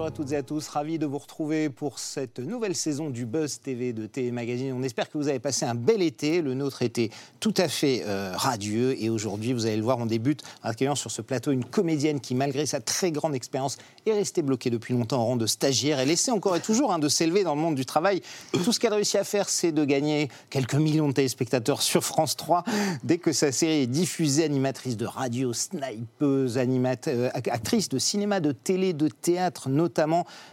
Bonjour 0.00 0.14
à 0.14 0.16
toutes 0.16 0.32
et 0.32 0.36
à 0.36 0.42
tous, 0.42 0.66
ravi 0.68 0.98
de 0.98 1.04
vous 1.04 1.18
retrouver 1.18 1.68
pour 1.68 1.98
cette 1.98 2.38
nouvelle 2.38 2.74
saison 2.74 3.10
du 3.10 3.26
Buzz 3.26 3.60
TV 3.60 3.92
de 3.92 4.06
TV 4.06 4.30
Magazine. 4.30 4.72
On 4.74 4.82
espère 4.82 5.10
que 5.10 5.18
vous 5.18 5.28
avez 5.28 5.40
passé 5.40 5.66
un 5.66 5.74
bel 5.74 6.00
été. 6.00 6.40
Le 6.40 6.54
nôtre 6.54 6.80
était 6.80 7.10
tout 7.38 7.52
à 7.58 7.68
fait 7.68 8.04
euh, 8.06 8.32
radieux 8.34 8.96
et 8.98 9.10
aujourd'hui, 9.10 9.52
vous 9.52 9.66
allez 9.66 9.76
le 9.76 9.82
voir, 9.82 9.98
on 9.98 10.06
débute 10.06 10.42
en 10.62 10.70
accueillant 10.70 10.94
sur 10.94 11.10
ce 11.10 11.20
plateau 11.20 11.50
une 11.50 11.66
comédienne 11.66 12.18
qui, 12.18 12.34
malgré 12.34 12.64
sa 12.64 12.80
très 12.80 13.12
grande 13.12 13.34
expérience, 13.34 13.76
est 14.06 14.14
restée 14.14 14.40
bloquée 14.40 14.70
depuis 14.70 14.94
longtemps 14.94 15.20
en 15.20 15.26
rang 15.26 15.36
de 15.36 15.44
stagiaire. 15.44 15.98
Elle 15.98 16.10
essaie 16.10 16.30
encore 16.30 16.56
et 16.56 16.60
toujours 16.60 16.94
hein, 16.94 16.98
de 16.98 17.08
s'élever 17.10 17.44
dans 17.44 17.54
le 17.54 17.60
monde 17.60 17.74
du 17.74 17.84
travail. 17.84 18.22
Tout 18.52 18.72
ce 18.72 18.80
qu'elle 18.80 18.94
réussit 18.94 19.16
à 19.16 19.24
faire, 19.24 19.50
c'est 19.50 19.70
de 19.70 19.84
gagner 19.84 20.30
quelques 20.48 20.76
millions 20.76 21.08
de 21.08 21.12
téléspectateurs 21.12 21.82
sur 21.82 22.04
France 22.04 22.38
3 22.38 22.64
dès 23.04 23.18
que 23.18 23.32
sa 23.32 23.52
série 23.52 23.82
est 23.82 23.86
diffusée. 23.86 24.44
Animatrice 24.44 24.96
de 24.96 25.04
radio, 25.04 25.52
snipeuse, 25.52 26.56
animate- 26.56 27.08
euh, 27.08 27.28
actrice 27.34 27.90
de 27.90 27.98
cinéma, 27.98 28.40
de 28.40 28.52
télé, 28.52 28.94
de 28.94 29.08
théâtre, 29.08 29.68
notamment 29.68 29.90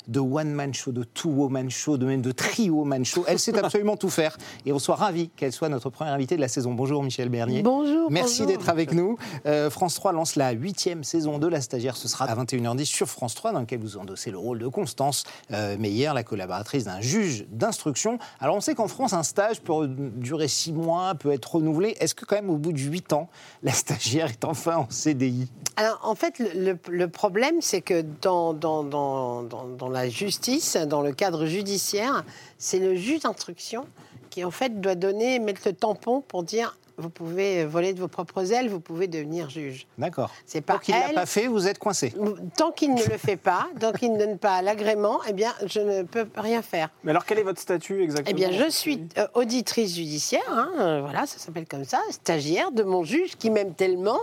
de 0.08 0.20
one-man 0.20 0.74
show, 0.74 0.92
de 0.92 1.04
two-woman 1.04 1.70
show, 1.70 1.98
de 1.98 2.06
même 2.06 2.22
de 2.22 2.32
three-woman 2.32 3.06
show. 3.06 3.24
Elle 3.28 3.40
sait 3.40 3.58
absolument 3.58 3.96
tout 3.98 4.10
faire 4.10 4.38
et 4.66 4.74
on 4.74 4.80
soit 4.80 4.96
ravis 4.96 5.30
qu'elle 5.30 5.52
soit 5.52 5.70
notre 5.70 5.90
première 5.90 6.14
invitée 6.14 6.36
de 6.36 6.42
la 6.42 6.48
saison. 6.48 6.74
Bonjour 6.74 7.04
Michel 7.04 7.30
Bernier. 7.30 7.62
Bonjour. 7.64 8.12
Merci 8.12 8.46
d'être 8.46 8.70
avec 8.70 8.94
nous. 8.94 9.18
Euh, 9.46 9.70
France 9.70 9.96
3 9.96 10.12
lance 10.12 10.36
la 10.36 10.52
huitième 10.52 11.04
saison 11.04 11.38
de 11.40 11.48
La 11.48 11.62
Stagiaire. 11.62 11.96
Ce 11.98 12.08
sera 12.08 12.26
à 12.26 12.36
21h10 12.36 12.86
sur 12.86 13.08
France 13.08 13.36
3, 13.36 13.52
dans 13.54 13.60
lequel 13.62 13.80
vous 13.80 13.98
endossez 13.98 14.32
le 14.32 14.38
rôle 14.38 14.60
de 14.60 14.68
Constance 14.68 15.24
euh, 15.52 15.78
Meyer, 15.78 16.12
la 16.14 16.24
collaboratrice 16.24 16.86
d'un 16.86 17.02
juge 17.02 17.46
d'instruction. 17.50 18.18
Alors, 18.40 18.56
on 18.56 18.62
sait 18.62 18.76
qu'en 18.76 18.88
France, 18.88 19.14
un 19.14 19.24
stage 19.24 19.62
peut 19.62 19.88
durer 19.88 20.48
six 20.48 20.74
mois, 20.74 21.16
peut 21.16 21.32
être 21.32 21.56
renouvelé. 21.56 21.96
Est-ce 22.00 22.16
que, 22.16 22.26
quand 22.26 22.36
même, 22.36 22.50
au 22.50 22.58
bout 22.58 22.74
de 22.74 22.80
huit 22.80 23.14
ans, 23.14 23.30
la 23.64 23.72
stagiaire 23.72 24.30
est 24.30 24.44
enfin 24.46 24.78
en 24.78 24.88
CDI 24.90 25.50
Alors, 25.76 26.00
en 26.04 26.16
fait, 26.16 26.40
le, 26.40 26.72
le- 26.74 26.78
le 26.90 27.08
problème, 27.08 27.56
c'est 27.62 27.82
que 27.82 28.04
dans, 28.22 28.54
dans, 28.54 28.84
dans, 28.84 29.27
dans, 29.44 29.90
la 29.90 30.10
justice, 30.10 30.78
dans 30.78 31.02
le 31.02 31.14
cadre 31.14 31.46
judiciaire, 31.46 32.24
c'est 32.58 32.80
le 32.80 32.96
juge 32.96 33.22
d'instruction 33.22 33.86
qui, 34.30 34.44
en 34.44 34.52
fait, 34.52 34.82
doit 34.82 34.96
donner, 34.96 35.40
mettre 35.40 35.62
le 35.66 35.74
tampon 35.74 36.22
pour 36.22 36.44
dire 36.44 36.78
vous 36.98 37.10
pouvez 37.10 37.66
voler 37.66 37.94
de 37.94 38.00
vos 38.00 38.08
propres 38.08 38.52
ailes, 38.52 38.70
vous 38.70 38.80
pouvez 38.80 39.08
devenir 39.08 39.50
juge. 39.50 39.88
D'accord. 39.98 40.32
C'est 40.46 40.62
pas 40.62 40.74
Tant 40.74 40.80
qu'il 40.80 40.96
ne 40.96 41.00
l'a 41.00 41.14
pas 41.14 41.26
fait, 41.26 41.48
vous 41.48 41.68
êtes 41.68 41.78
coincé. 41.78 42.14
Tant 42.58 42.72
qu'il 42.72 42.94
ne 42.94 43.04
le 43.04 43.18
fait 43.18 43.36
pas, 43.36 43.68
tant 43.80 43.92
qu'il 43.92 44.14
ne 44.14 44.18
donne 44.18 44.38
pas 44.38 44.62
l'agrément, 44.62 45.20
eh 45.28 45.34
bien, 45.34 45.54
je 45.66 45.80
ne 45.80 46.04
peux 46.04 46.28
rien 46.36 46.62
faire. 46.62 46.90
Mais 47.04 47.12
alors, 47.12 47.26
quel 47.26 47.40
est 47.40 47.44
votre 47.44 47.62
statut 47.62 48.02
exactement? 48.02 48.32
Eh 48.32 48.34
bien, 48.34 48.52
je 48.52 48.70
suis 48.70 49.08
euh, 49.18 49.28
auditrice 49.36 49.96
judiciaire, 49.96 50.42
hein, 50.50 50.72
euh, 50.80 51.02
voilà, 51.02 51.26
ça 51.26 51.38
s'appelle 51.38 51.68
comme 51.68 51.86
ça, 51.86 52.00
stagiaire 52.10 52.72
de 52.72 52.84
mon 52.84 53.04
juge 53.04 53.36
qui 53.38 53.50
m'aime 53.50 53.74
tellement 53.74 54.20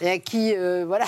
et 0.00 0.10
à 0.10 0.18
qui, 0.18 0.54
euh, 0.54 0.84
voilà, 0.86 1.06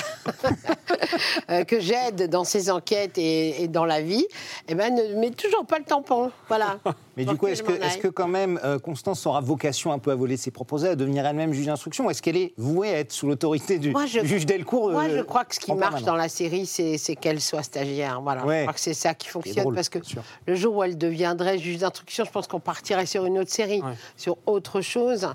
euh, 1.50 1.64
que 1.64 1.80
j'aide 1.80 2.30
dans 2.30 2.44
ses 2.44 2.70
enquêtes 2.70 3.18
et, 3.18 3.62
et 3.62 3.68
dans 3.68 3.84
la 3.84 4.00
vie, 4.00 4.26
eh 4.68 4.74
ben, 4.74 4.94
ne 4.94 5.14
met 5.20 5.30
toujours 5.30 5.66
pas 5.66 5.78
le 5.78 5.84
tampon, 5.84 6.30
voilà. 6.48 6.78
Mais 7.18 7.24
du 7.24 7.36
coup, 7.36 7.48
est-ce 7.48 7.64
que, 7.64 7.72
aille. 7.72 7.98
que 7.98 8.06
quand 8.06 8.28
même 8.28 8.60
euh, 8.62 8.78
Constance 8.78 9.26
aura 9.26 9.40
vocation 9.40 9.92
un 9.92 9.98
peu 9.98 10.12
à 10.12 10.14
voler 10.14 10.36
ses 10.36 10.52
propres 10.52 10.84
ailes, 10.84 10.96
devenir 11.08 11.26
elle-même 11.26 11.52
juge 11.52 11.66
d'instruction 11.66 12.08
Est-ce 12.10 12.22
qu'elle 12.22 12.36
est 12.36 12.52
vouée 12.56 12.90
à 12.94 12.98
être 13.00 13.12
sous 13.12 13.26
l'autorité 13.26 13.78
du 13.78 13.90
Moi, 13.90 14.06
je- 14.06 14.24
juge 14.24 14.46
Delcourt 14.46 14.90
Moi, 14.90 15.04
euh, 15.04 15.18
je 15.18 15.22
crois 15.22 15.44
que 15.44 15.54
ce 15.54 15.60
qui 15.60 15.72
marche 15.72 16.02
dans 16.02 16.14
la 16.14 16.28
série, 16.28 16.66
c'est 16.66 17.16
qu'elle 17.16 17.40
soit 17.40 17.62
stagiaire. 17.62 18.20
Voilà. 18.22 18.44
Ouais. 18.44 18.58
Je 18.58 18.62
crois 18.62 18.74
que 18.74 18.80
c'est 18.80 18.94
ça 18.94 19.14
qui 19.14 19.28
fonctionne 19.28 19.62
drôle, 19.64 19.74
parce 19.74 19.88
que 19.88 19.98
le 20.46 20.54
jour 20.54 20.76
où 20.76 20.82
elle 20.84 20.96
deviendrait 20.98 21.58
juge 21.58 21.78
d'instruction, 21.78 22.24
je 22.24 22.30
pense 22.30 22.46
qu'on 22.46 22.60
partirait 22.60 23.06
sur 23.06 23.24
une 23.26 23.38
autre 23.38 23.50
série, 23.50 23.80
Ouais. 23.82 23.92
sur 24.16 24.36
autre 24.46 24.80
chose, 24.80 25.28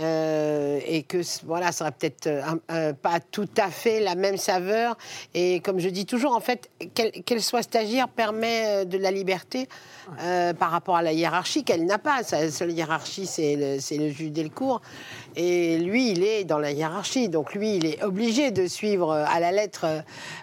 euh, 0.00 0.78
et 0.86 1.02
que 1.02 1.18
voilà, 1.44 1.72
ça 1.72 1.84
aurait 1.84 1.92
peut-être 1.98 2.26
euh, 2.26 2.42
euh, 2.70 2.92
pas 2.92 3.20
tout 3.20 3.48
à 3.56 3.70
fait 3.70 4.00
la 4.00 4.14
même 4.14 4.36
saveur. 4.36 4.96
Et 5.34 5.60
comme 5.60 5.78
je 5.80 5.88
dis 5.88 6.06
toujours, 6.06 6.34
en 6.34 6.40
fait, 6.40 6.70
qu'elle 6.94 7.42
soit 7.42 7.62
stagiaire 7.62 8.08
permet 8.08 8.64
euh, 8.66 8.84
de 8.84 8.98
la 8.98 9.10
liberté 9.10 9.68
euh, 10.22 10.52
par 10.54 10.70
rapport 10.70 10.96
à 10.96 11.02
la 11.02 11.12
hiérarchie 11.12 11.64
qu'elle 11.64 11.84
n'a 11.86 11.98
pas. 11.98 12.22
Sa 12.22 12.50
seule 12.50 12.72
hiérarchie, 12.72 13.26
c'est 13.26 13.56
le, 13.56 13.80
c'est 13.80 13.96
le 13.96 14.08
juge 14.10 14.30
Delcourt. 14.30 14.80
Et 15.36 15.78
lui, 15.78 16.10
il 16.10 16.22
est 16.22 16.44
dans 16.44 16.58
la 16.58 16.70
hiérarchie. 16.70 17.28
Donc 17.28 17.54
lui, 17.54 17.76
il 17.76 17.86
est 17.86 18.02
obligé 18.02 18.50
de 18.50 18.66
suivre 18.66 19.10
euh, 19.10 19.24
à 19.26 19.40
la 19.40 19.52
lettre 19.52 19.84
euh, 19.84 20.00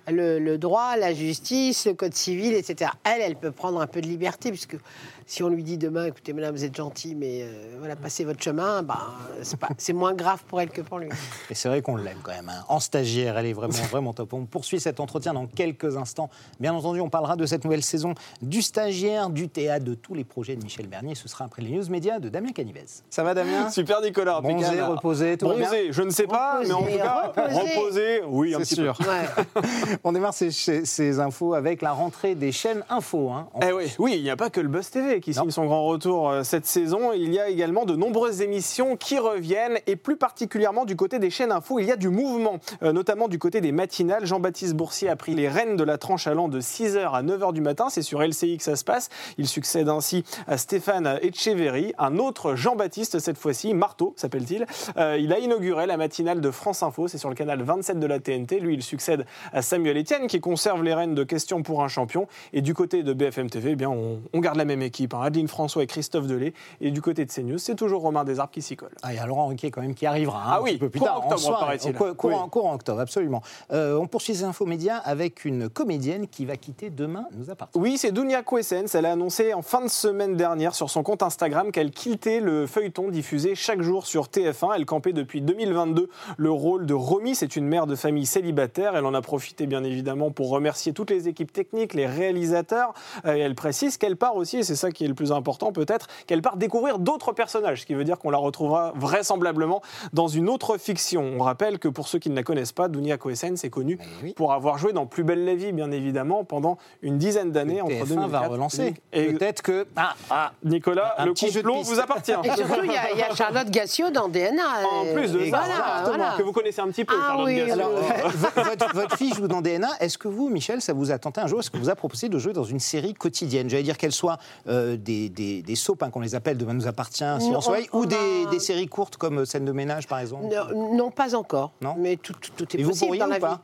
le, 0.07 0.39
le 0.39 0.57
droit, 0.57 0.95
la 0.97 1.13
justice, 1.13 1.87
le 1.87 1.93
code 1.93 2.13
civil, 2.13 2.53
etc. 2.53 2.91
Elle, 3.03 3.21
elle 3.21 3.35
peut 3.35 3.51
prendre 3.51 3.81
un 3.81 3.87
peu 3.87 4.01
de 4.01 4.07
liberté, 4.07 4.49
puisque 4.49 4.77
si 5.25 5.43
on 5.43 5.49
lui 5.49 5.63
dit 5.63 5.77
demain, 5.77 6.05
écoutez, 6.05 6.33
madame, 6.33 6.53
vous 6.55 6.63
êtes 6.63 6.75
gentille, 6.75 7.15
mais 7.15 7.41
euh, 7.43 7.75
voilà, 7.79 7.95
passez 7.95 8.23
votre 8.25 8.41
chemin, 8.41 8.83
ben, 8.83 8.97
c'est 9.41 9.57
pas- 9.59 9.69
c'est 9.77 9.93
moins 9.93 10.13
grave 10.13 10.43
pour 10.47 10.59
elle 10.61 10.69
que 10.69 10.81
pour 10.81 10.99
lui. 10.99 11.09
Et 11.49 11.55
c'est 11.55 11.69
vrai 11.69 11.81
qu'on 11.81 11.95
l'aime 11.95 12.17
quand 12.23 12.31
même. 12.31 12.49
hein. 12.49 12.63
En 12.69 12.79
stagiaire, 12.79 13.37
elle 13.37 13.45
est 13.47 13.53
vraiment, 13.53 13.73
vraiment 13.91 14.13
top. 14.13 14.33
On 14.33 14.45
poursuit 14.45 14.79
cet 14.79 14.99
entretien 14.99 15.33
dans 15.33 15.45
quelques 15.47 15.97
instants. 15.97 16.29
Bien 16.59 16.73
entendu, 16.73 16.99
on 17.01 17.09
parlera 17.09 17.35
de 17.35 17.45
cette 17.45 17.63
nouvelle 17.63 17.83
saison 17.83 18.13
du 18.41 18.61
stagiaire, 18.61 19.29
du 19.29 19.49
théâtre, 19.49 19.85
de 19.85 19.93
tous 19.93 20.13
les 20.13 20.23
projets 20.23 20.55
de 20.55 20.63
Michel 20.63 20.87
Bernier. 20.87 21.15
Ce 21.15 21.27
sera 21.27 21.45
après 21.45 21.61
les 21.61 21.69
news 21.69 21.89
médias 21.89 22.19
de 22.19 22.29
Damien 22.29 22.51
Canivez. 22.51 22.85
Ça 23.09 23.23
va, 23.23 23.33
Damien? 23.33 23.69
Super 23.69 24.01
Nicolas, 24.01 24.41
Bronzé, 24.41 24.81
reposé, 24.81 25.37
tout 25.37 25.47
va 25.47 25.55
bien? 25.55 25.63
Bronzé, 25.67 25.87
je 25.91 26.01
ne 26.01 26.09
sais 26.09 26.27
pas, 26.27 26.61
mais 26.65 26.71
en 26.71 26.81
tout 26.83 26.97
cas, 26.97 27.33
reposé. 27.35 27.59
reposé, 27.75 28.21
oui, 28.27 28.55
un 28.55 28.59
C'est 28.59 28.63
petit 28.65 28.75
sûr. 28.75 28.97
peu. 28.97 29.03
Ouais. 29.09 29.63
On 30.03 30.11
démarre 30.11 30.33
ces, 30.33 31.19
infos 31.19 31.53
avec 31.53 31.81
la 31.81 31.91
rentrée 31.91 32.35
des 32.35 32.51
chaînes 32.51 32.83
info. 32.89 33.29
hein. 33.31 33.47
Eh 33.61 33.71
oui, 33.71 33.85
oui, 33.99 34.13
il 34.17 34.23
n'y 34.23 34.29
a 34.29 34.35
pas 34.35 34.49
que 34.49 34.59
le 34.59 34.67
Buzz 34.67 34.89
TV 34.89 35.12
qui 35.19 35.31
Non. 35.31 35.41
signe 35.43 35.51
son 35.51 35.65
grand 35.65 35.85
retour 35.85 36.29
euh, 36.29 36.43
cette 36.43 36.65
saison. 36.65 37.13
Il 37.13 37.33
y 37.33 37.39
a 37.39 37.49
également 37.49 37.85
de 37.85 37.95
nombreuses 37.95 38.41
émissions 38.41 38.95
qui 38.95 39.17
reviennent 39.19 39.79
et 39.87 39.95
plus 39.95 40.17
particulièrement 40.17 40.85
du 40.85 40.95
côté 40.95 41.19
des 41.19 41.29
chaînes 41.29 41.51
info, 41.51 41.79
il 41.79 41.85
y 41.85 41.91
a 41.91 41.95
du 41.95 42.09
mouvement, 42.09 42.59
euh, 42.81 42.91
notamment 42.93 43.27
du 43.27 43.39
côté 43.39 43.61
des 43.61 43.71
matinales. 43.71 44.25
Jean-Baptiste 44.25 44.75
Boursier 44.75 45.09
a 45.09 45.15
pris 45.15 45.35
les 45.35 45.47
rênes 45.49 45.75
de 45.75 45.83
la 45.83 45.97
tranche 45.97 46.27
allant 46.27 46.47
de 46.47 46.61
6h 46.61 47.11
à 47.13 47.23
9h 47.23 47.53
du 47.53 47.61
matin. 47.61 47.87
C'est 47.89 48.01
sur 48.01 48.21
LCI 48.21 48.57
que 48.57 48.63
ça 48.63 48.75
se 48.75 48.83
passe. 48.83 49.09
Il 49.37 49.47
succède 49.47 49.89
ainsi 49.89 50.23
à 50.47 50.57
Stéphane 50.57 51.19
Etcheverry, 51.21 51.93
un 51.97 52.17
autre 52.17 52.55
Jean-Baptiste 52.55 53.19
cette 53.19 53.37
fois-ci, 53.37 53.73
Marteau 53.73 54.13
s'appelle-t-il. 54.17 54.65
Euh, 54.97 55.17
il 55.19 55.33
a 55.33 55.39
inauguré 55.39 55.85
la 55.85 55.97
matinale 55.97 56.41
de 56.41 56.51
France 56.51 56.83
Info, 56.83 57.07
c'est 57.07 57.17
sur 57.17 57.29
le 57.29 57.35
canal 57.35 57.61
27 57.61 57.99
de 57.99 58.07
la 58.07 58.19
TNT. 58.19 58.59
Lui, 58.59 58.75
il 58.75 58.83
succède 58.83 59.25
à 59.51 59.61
Samuel 59.61 59.97
Etienne 59.97 60.27
qui 60.27 60.39
conserve 60.39 60.83
les 60.83 60.93
rênes 60.93 61.15
de 61.15 61.23
questions 61.23 61.63
pour 61.63 61.83
un 61.83 61.87
champion. 61.87 62.27
Et 62.53 62.61
du 62.61 62.73
côté 62.73 63.03
de 63.03 63.13
BFM 63.13 63.49
TV, 63.49 63.71
eh 63.71 63.75
bien, 63.75 63.89
on, 63.89 64.21
on 64.33 64.39
garde 64.39 64.57
la 64.57 64.65
même 64.65 64.81
équipe. 64.81 65.02
Hein. 65.13 65.21
Adeline 65.23 65.47
François 65.47 65.83
et 65.83 65.87
Christophe 65.87 66.27
Delay. 66.27 66.53
Et 66.81 66.91
du 66.91 67.01
côté 67.01 67.25
de 67.25 67.31
CNews, 67.31 67.57
c'est 67.57 67.75
toujours 67.75 68.01
Romain 68.01 68.23
Desarbes 68.23 68.49
qui 68.51 68.61
s'y 68.61 68.75
colle. 68.75 68.91
Ah, 69.01 69.13
il 69.13 69.17
y 69.17 69.19
a 69.19 69.25
Laurent 69.25 69.47
Ruquier 69.47 69.71
quand 69.71 69.81
même 69.81 69.95
qui 69.95 70.05
arrivera 70.05 70.39
hein, 70.39 70.43
Ah 70.53 70.57
un 70.59 70.61
oui, 70.61 70.71
petit 70.71 70.79
peu 70.79 70.89
plus 70.89 70.99
tard. 71.01 71.21
en 71.25 71.31
octobre. 71.31 71.69
Au 71.85 71.93
cou- 71.93 72.13
Courant, 72.15 72.43
Oui. 72.45 72.49
courant 72.49 72.73
octobre, 72.75 72.99
absolument. 72.99 73.41
Euh, 73.71 73.97
on 73.97 74.07
poursuit 74.07 74.35
ces 74.35 74.43
infos 74.43 74.65
médias 74.65 74.97
avec 74.97 75.45
une 75.45 75.69
comédienne 75.69 76.27
qui 76.27 76.45
va 76.45 76.55
quitter 76.57 76.89
demain 76.89 77.25
nous 77.37 77.49
appartient. 77.49 77.77
Oui, 77.79 77.97
c'est 77.97 78.11
Dunia 78.11 78.43
Kwesens. 78.43 78.93
Elle 78.95 79.05
a 79.05 79.11
annoncé 79.13 79.53
en 79.53 79.61
fin 79.61 79.81
de 79.81 79.89
semaine 79.89 80.35
dernière 80.35 80.75
sur 80.75 80.89
son 80.89 81.03
compte 81.03 81.23
Instagram 81.23 81.71
qu'elle 81.71 81.91
quittait 81.91 82.39
le 82.39 82.67
feuilleton 82.67 83.09
diffusé 83.09 83.55
chaque 83.55 83.81
jour 83.81 84.05
sur 84.05 84.27
TF1. 84.29 84.73
Elle 84.75 84.85
campait 84.85 85.13
depuis 85.13 85.41
2022 85.41 86.09
le 86.37 86.51
rôle 86.51 86.85
de 86.85 86.93
Romy. 86.93 87.35
C'est 87.35 87.55
une 87.55 87.65
mère 87.67 87.87
de 87.87 87.95
famille 87.95 88.25
célibataire. 88.25 88.95
Elle 88.95 89.05
en 89.05 89.13
a 89.13 89.21
profité 89.21 89.65
bien 89.67 89.83
évidemment 89.83 90.31
pour 90.31 90.49
remercier 90.49 90.93
toutes 90.93 91.09
les 91.11 91.27
équipes 91.27 91.51
techniques, 91.51 91.93
les 91.93 92.05
réalisateurs. 92.07 92.93
Euh, 93.25 93.35
et 93.35 93.39
elle 93.39 93.55
précise 93.55 93.97
qu'elle 93.97 94.17
part 94.17 94.35
aussi, 94.35 94.57
et 94.59 94.63
c'est 94.63 94.75
ça 94.75 94.91
qui 94.93 95.03
est 95.03 95.07
le 95.09 95.13
plus 95.13 95.31
important 95.33 95.71
peut-être, 95.73 96.07
qu'elle 96.27 96.41
part 96.41 96.55
découvrir 96.57 96.99
d'autres 96.99 97.33
personnages, 97.33 97.81
ce 97.81 97.85
qui 97.85 97.93
veut 97.93 98.03
dire 98.05 98.17
qu'on 98.19 98.29
la 98.29 98.37
retrouvera 98.37 98.93
vraisemblablement 98.95 99.81
dans 100.13 100.27
une 100.27 100.49
autre 100.49 100.77
fiction. 100.77 101.33
On 101.37 101.43
rappelle 101.43 101.79
que 101.79 101.87
pour 101.87 102.07
ceux 102.07 102.19
qui 102.19 102.29
ne 102.29 102.35
la 102.35 102.43
connaissent 102.43 102.71
pas, 102.71 102.87
Dunia 102.87 103.17
Kwesens 103.17 103.63
est 103.63 103.69
connue 103.69 103.99
oui. 104.23 104.33
pour 104.33 104.53
avoir 104.53 104.77
joué 104.77 104.93
dans 104.93 105.05
Plus 105.05 105.23
belle 105.23 105.43
la 105.45 105.55
vie, 105.55 105.71
bien 105.73 105.91
évidemment, 105.91 106.43
pendant 106.43 106.77
une 107.01 107.17
dizaine 107.17 107.51
d'années 107.51 107.81
entre 107.81 107.91
TF1 107.93 108.07
2004 108.07 108.29
va 108.29 108.39
relancer. 108.47 108.93
et 109.11 109.33
Peut-être 109.33 109.61
que. 109.61 109.85
Ah, 109.95 110.13
ah, 110.29 110.51
Nicolas, 110.63 111.15
Un 111.17 111.25
le 111.25 111.33
complot 111.33 111.81
vous 111.83 111.99
appartient. 111.99 112.31
Et 112.43 112.51
surtout, 112.55 112.83
il 112.83 112.91
y, 112.91 112.95
a- 112.97 113.11
il 113.11 113.17
y 113.19 113.21
a 113.23 113.33
Charlotte 113.35 113.69
Gassio 113.69 114.09
dans, 114.11 114.27
DNA. 114.29 114.61
En 114.85 115.13
plus 115.13 115.31
de 115.31 115.39
et 115.39 115.51
ça, 115.51 115.59
voilà, 115.65 116.03
voilà. 116.05 116.33
que 116.37 116.43
vous 116.43 116.51
connaissez 116.51 116.81
un 116.81 116.87
petit 116.87 117.05
peu, 117.05 117.13
Ah 117.17 117.27
Charlotte 117.29 117.45
oui. 117.47 117.71
Alors, 117.71 117.89
Euh, 117.91 118.29
votre, 118.35 118.93
votre 118.95 119.17
fille 119.17 119.33
joue 119.33 119.47
dans 119.47 119.61
DNA. 119.61 119.89
Est-ce 119.99 120.17
que 120.17 120.27
vous, 120.27 120.49
Michel, 120.49 120.81
ça 120.81 120.93
vous 120.93 121.11
a 121.11 121.17
tenté 121.17 121.41
un 121.41 121.47
jour? 121.47 121.59
Est-ce 121.59 121.71
qu'on 121.71 121.79
vous 121.79 121.89
a 121.89 121.95
proposé 121.95 122.29
de 122.29 122.37
jouer 122.37 122.53
dans 122.53 122.63
une 122.63 122.79
série 122.79 123.13
quotidienne? 123.13 123.69
J'allais 123.69 123.83
dire 123.83 123.97
qu'elle 123.97 124.11
soit 124.11 124.37
euh, 124.67 124.82
des, 124.97 125.29
des, 125.29 125.61
des 125.61 125.75
soaps, 125.75 126.01
hein, 126.03 126.09
qu'on 126.09 126.19
les 126.19 126.35
appelle 126.35 126.57
Demain 126.57 126.73
nous 126.73 126.87
appartient, 126.87 127.23
si 127.39 127.49
Non, 127.49 127.57
on 127.57 127.61
soleil, 127.61 127.87
on 127.93 127.99
ou 127.99 128.05
des, 128.05 128.15
a- 128.15 128.49
des 128.51 128.59
séries 128.59 128.87
courtes 128.87 129.17
comme 129.17 129.39
euh, 129.39 129.45
Scène 129.45 129.65
de 129.65 129.71
ménage, 129.71 130.07
par 130.07 130.19
exemple 130.19 130.45
Non, 130.45 130.93
non, 130.95 131.11
pas 131.11 131.35
encore. 131.35 131.71
Non 131.81 131.95
mais 131.97 132.17
tout, 132.17 132.33
tout- 132.33 132.51
tout 132.55 132.75
est 132.75 132.79
Et 132.79 132.83
vous 132.83 132.89
possible 132.91 133.07
pourriez 133.07 133.19
dans 133.19 133.27
ou 133.27 133.29
la 133.29 133.39
pas 133.39 133.53
vie. 133.55 133.59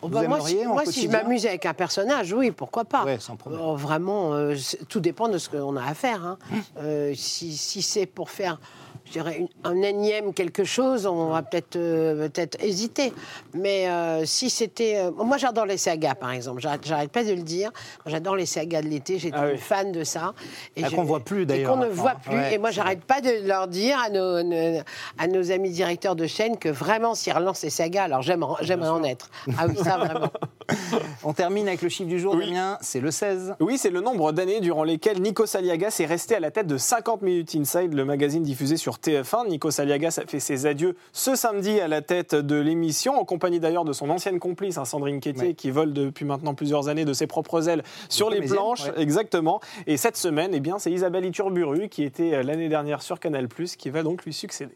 Oh, 0.00 0.06
Vous 0.06 0.14
bah, 0.14 0.28
moi, 0.28 0.38
si, 0.40 0.64
moi, 0.64 0.84
si 0.86 1.02
je 1.06 1.08
m'amuse 1.10 1.44
avec 1.44 1.66
un 1.66 1.74
personnage, 1.74 2.32
oui, 2.32 2.52
pourquoi 2.52 2.84
pas. 2.84 3.04
Ouais, 3.04 3.18
sans 3.18 3.34
problème. 3.34 3.60
Oh, 3.64 3.74
vraiment, 3.74 4.32
euh, 4.32 4.54
c'est- 4.54 4.86
tout 4.86 5.00
dépend 5.00 5.28
de 5.28 5.38
ce 5.38 5.48
qu'on 5.50 5.74
a 5.76 5.84
à 5.84 5.92
faire. 5.94 6.24
hein. 6.24 6.38
Hum. 6.52 6.58
Euh, 6.78 7.12
si 7.16 7.56
si 7.56 7.82
c'est 7.82 8.06
pour 8.06 8.30
faire, 8.30 8.60
je 9.08 9.12
dirais, 9.12 9.38
une- 9.38 9.48
un 9.64 9.80
énième 9.82 10.32
quelque 10.34 10.64
chose, 10.64 11.06
on 11.06 11.30
va 11.30 11.42
peut-être 11.42 11.76
euh, 11.76 12.28
peut-être 12.28 12.62
hésiter. 12.62 13.12
Mais 13.54 13.88
euh, 13.88 14.24
si 14.26 14.50
c'était... 14.50 14.96
euh, 14.98 15.10
moi, 15.10 15.38
j'adore 15.38 15.66
les 15.66 15.78
sagas, 15.78 16.14
par 16.14 16.30
exemple. 16.32 16.60
J'arrête 16.60 17.10
pas 17.10 17.24
de 17.24 17.32
le 17.32 17.42
dire. 17.42 17.70
J'adore 18.06 18.36
les 18.36 18.46
sagas 18.46 18.82
de 18.82 18.88
l'été. 18.88 19.18
J'étais 19.18 19.36
Ah 19.38 19.46
oui. 19.46 19.52
une 19.52 19.58
fan 19.58 19.92
de 19.92 20.04
ça. 20.04 20.34
Et 20.76 20.84
Ah, 20.84 20.90
qu'on 20.90 21.04
voit 21.04 21.20
plus, 21.20 21.42
et 21.42 21.46
d'ailleurs, 21.46 21.72
qu'on 21.72 21.78
ne 21.78 21.88
voit 21.88 22.16
plus. 22.16 22.34
Ouais, 22.34 22.54
et 22.54 22.58
moi, 22.58 22.70
j'arrête 22.70 23.02
pas 23.04 23.20
de 23.20 23.46
leur 23.46 23.66
dire 23.68 23.98
à 23.98 24.10
nos, 24.10 24.42
nos- 24.42 24.80
à 25.18 25.26
nos 25.26 25.50
amis 25.50 25.70
directeurs 25.70 26.14
de 26.16 26.26
chaîne 26.26 26.58
que 26.58 26.68
vraiment, 26.68 27.14
s'ils 27.14 27.32
relancent 27.32 27.62
les 27.62 27.70
sagas, 27.70 28.04
alors 28.04 28.22
j'aimerais 28.22 28.88
en 28.88 29.04
être. 29.04 29.30
Ah 29.58 29.66
oui, 29.68 29.76
ça, 29.76 29.96
vraiment. 29.98 30.28
On 31.24 31.32
termine 31.32 31.66
avec 31.68 31.82
le 31.82 31.88
chiffre 31.88 32.08
du 32.08 32.18
jour, 32.20 32.34
Oui. 32.34 32.46
Damien. 32.46 32.78
C'est 32.80 33.00
le 33.00 33.10
16. 33.10 33.54
Oui, 33.60 33.78
c'est 33.78 33.90
le 33.90 34.00
nombre 34.00 34.32
d'années 34.32 34.60
durant 34.60 34.84
lesquelles 34.84 35.20
Nikos 35.20 35.56
Aliagas 35.56 35.96
est 36.00 36.06
resté 36.06 36.34
à 36.34 36.40
la 36.40 36.50
tête 36.50 36.66
de 36.66 36.76
50 36.76 37.22
Minutes 37.22 37.54
Inside, 37.54 37.94
le 37.94 38.04
magazine 38.04 38.42
diffusé 38.42 38.76
sur 38.76 38.96
TF1. 38.96 39.48
Nikos 39.48 39.80
Aliagas 39.80 40.18
a 40.22 40.26
fait 40.26 40.40
ses 40.40 40.66
adieux 40.66 40.96
ce 41.12 41.34
samedi 41.34 41.80
à 41.80 41.88
la 41.88 42.02
tête 42.02 42.34
de 42.34 42.56
l'émission, 42.56 43.18
en 43.18 43.24
compagnie 43.24 43.60
d'ailleurs 43.60 43.84
de 43.84 43.92
son 43.92 44.10
ancienne 44.10 44.38
complice, 44.38 44.78
hein, 44.78 44.84
Sandrine 44.84 45.20
Quétier, 45.20 45.48
Ouais. 45.48 45.54
qui 45.54 45.70
vole 45.70 45.92
depuis 45.92 46.24
maintenant 46.24 46.54
plusieurs 46.54 46.88
années 46.88 47.04
de 47.04 47.12
ses 47.12 47.26
propres 47.26 47.68
ailes 47.68 47.82
sur 48.08 48.30
les 48.30 48.40
planches. 48.42 48.84
ouais. 48.86 49.02
Exactement. 49.02 49.60
Et 49.86 49.96
cette 49.96 50.16
semaine, 50.16 50.50
eh 50.54 50.60
bien, 50.60 50.78
c'est 50.78 50.90
Isabelle 50.92 51.24
Iturburu, 51.24 51.88
qui 51.88 52.02
était 52.04 52.34
euh, 52.34 52.42
l'année 52.42 52.68
dernière 52.68 53.02
sur 53.02 53.18
Canal+, 53.20 53.48
qui 53.48 53.90
va 53.90 54.02
donc 54.02 54.24
lui 54.24 54.32
succéder. 54.32 54.74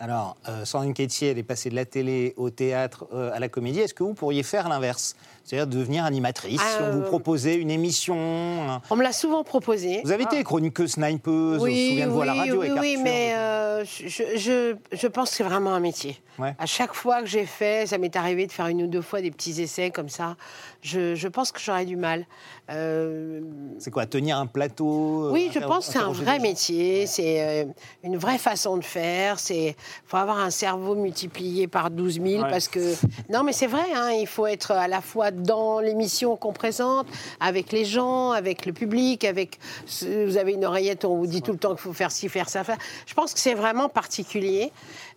Alors, 0.00 0.36
euh, 0.48 0.64
Sandrine 0.64 0.92
Quétier, 0.94 1.30
elle 1.30 1.38
est 1.38 1.42
passée 1.44 1.70
de 1.70 1.76
la 1.76 1.84
télé 1.84 2.34
au 2.36 2.50
théâtre, 2.50 3.06
euh, 3.14 3.30
à 3.32 3.38
la 3.38 3.48
comédie. 3.48 3.78
Est-ce 3.80 3.94
que 3.94 4.02
vous 4.02 4.14
pourriez 4.14 4.42
faire 4.42 4.68
l'inverse? 4.68 5.14
C'est-à-dire 5.44 5.66
devenir 5.66 6.04
animatrice 6.04 6.60
Ah, 6.62 6.84
On 6.88 6.90
vous 6.92 7.00
euh, 7.02 7.06
proposait 7.06 7.54
une 7.56 7.70
émission 7.70 8.16
un- 8.16 8.82
On 8.90 8.96
me 8.96 9.02
l'a 9.02 9.12
souvent 9.12 9.44
proposé. 9.44 10.00
Vous 10.04 10.10
avez 10.10 10.24
été 10.24 10.42
chroniqueuse, 10.42 10.92
snipeuse, 10.92 11.60
on 11.62 11.66
se 11.66 11.70
souvient 11.70 12.06
de 12.06 12.12
vous 12.12 12.22
à 12.22 12.26
la 12.26 12.34
radio 12.34 12.60
oui, 12.60 12.70
avec 12.70 12.80
oui, 12.80 12.88
Arthur. 12.96 13.04
mais 13.04 13.34
euh, 13.36 13.84
je, 13.84 14.08
je, 14.36 14.74
je 14.90 15.06
pense 15.06 15.30
que 15.30 15.36
c'est 15.36 15.44
vraiment 15.44 15.74
un 15.74 15.80
métier. 15.80 16.18
Ouais. 16.38 16.54
À 16.58 16.66
chaque 16.66 16.94
fois 16.94 17.20
que 17.20 17.26
j'ai 17.26 17.44
fait, 17.46 17.86
ça 17.86 17.98
m'est 17.98 18.16
arrivé 18.16 18.46
de 18.46 18.52
faire 18.52 18.66
une 18.68 18.82
ou 18.82 18.86
deux 18.88 19.02
fois 19.02 19.20
des 19.20 19.30
petits 19.30 19.60
essais 19.62 19.90
comme 19.90 20.08
ça. 20.08 20.36
Je, 20.82 21.14
je 21.14 21.28
pense 21.28 21.52
que 21.52 21.60
j'aurais 21.60 21.84
du 21.84 21.96
mal. 21.96 22.26
Euh, 22.70 23.40
C'est 23.78 23.90
quoi 23.90 24.06
Tenir 24.06 24.38
un 24.38 24.46
plateau 24.46 25.26
euh, 25.26 25.30
oui, 25.30 25.50
je 25.52 25.58
pense 25.60 25.86
que 25.86 25.92
c'est 25.92 25.98
un 25.98 26.10
vrai 26.10 26.38
métier, 26.38 27.06
c'est 27.06 27.64
euh, 27.64 27.64
une 28.02 28.16
vraie 28.16 28.38
façon 28.38 28.78
de 28.78 28.84
faire. 28.84 29.38
C'est 29.38 29.76
faut 30.06 30.16
avoir 30.16 30.38
un 30.38 30.50
cerveau 30.50 30.94
multiplié 30.94 31.66
par 31.68 31.90
12 31.90 32.14
000 32.20 32.42
Ouais. 32.42 32.50
parce 32.50 32.68
que 32.68 32.94
non, 33.30 33.42
mais 33.42 33.52
c'est 33.52 33.66
vrai. 33.66 33.82
hein, 33.94 34.10
il 34.12 34.26
faut 34.26 34.46
être 34.46 34.70
à 34.72 34.88
la 34.88 35.00
fois 35.00 35.30
dans 35.30 35.80
l'émission 35.80 36.36
qu'on 36.36 36.52
présente, 36.52 37.06
avec 37.40 37.72
les 37.72 37.84
gens, 37.84 38.30
avec 38.32 38.66
le 38.66 38.72
public, 38.72 39.24
avec 39.24 39.58
vous 40.02 40.36
avez 40.36 40.52
une 40.52 40.64
oreillette, 40.64 41.04
on 41.04 41.16
vous 41.16 41.26
dit 41.26 41.42
tout 41.42 41.52
le 41.52 41.58
temps 41.58 41.70
qu'il 41.70 41.78
faut 41.78 41.92
faire 41.92 42.10
ci, 42.12 42.28
faire 42.28 42.48
ça, 42.48 42.64
faire. 42.64 42.78
Je 43.06 43.14
pense 43.14 43.32
que 43.34 43.40
c'est 43.40 43.54
vraiment 43.54 43.88
particulier. 43.88 44.72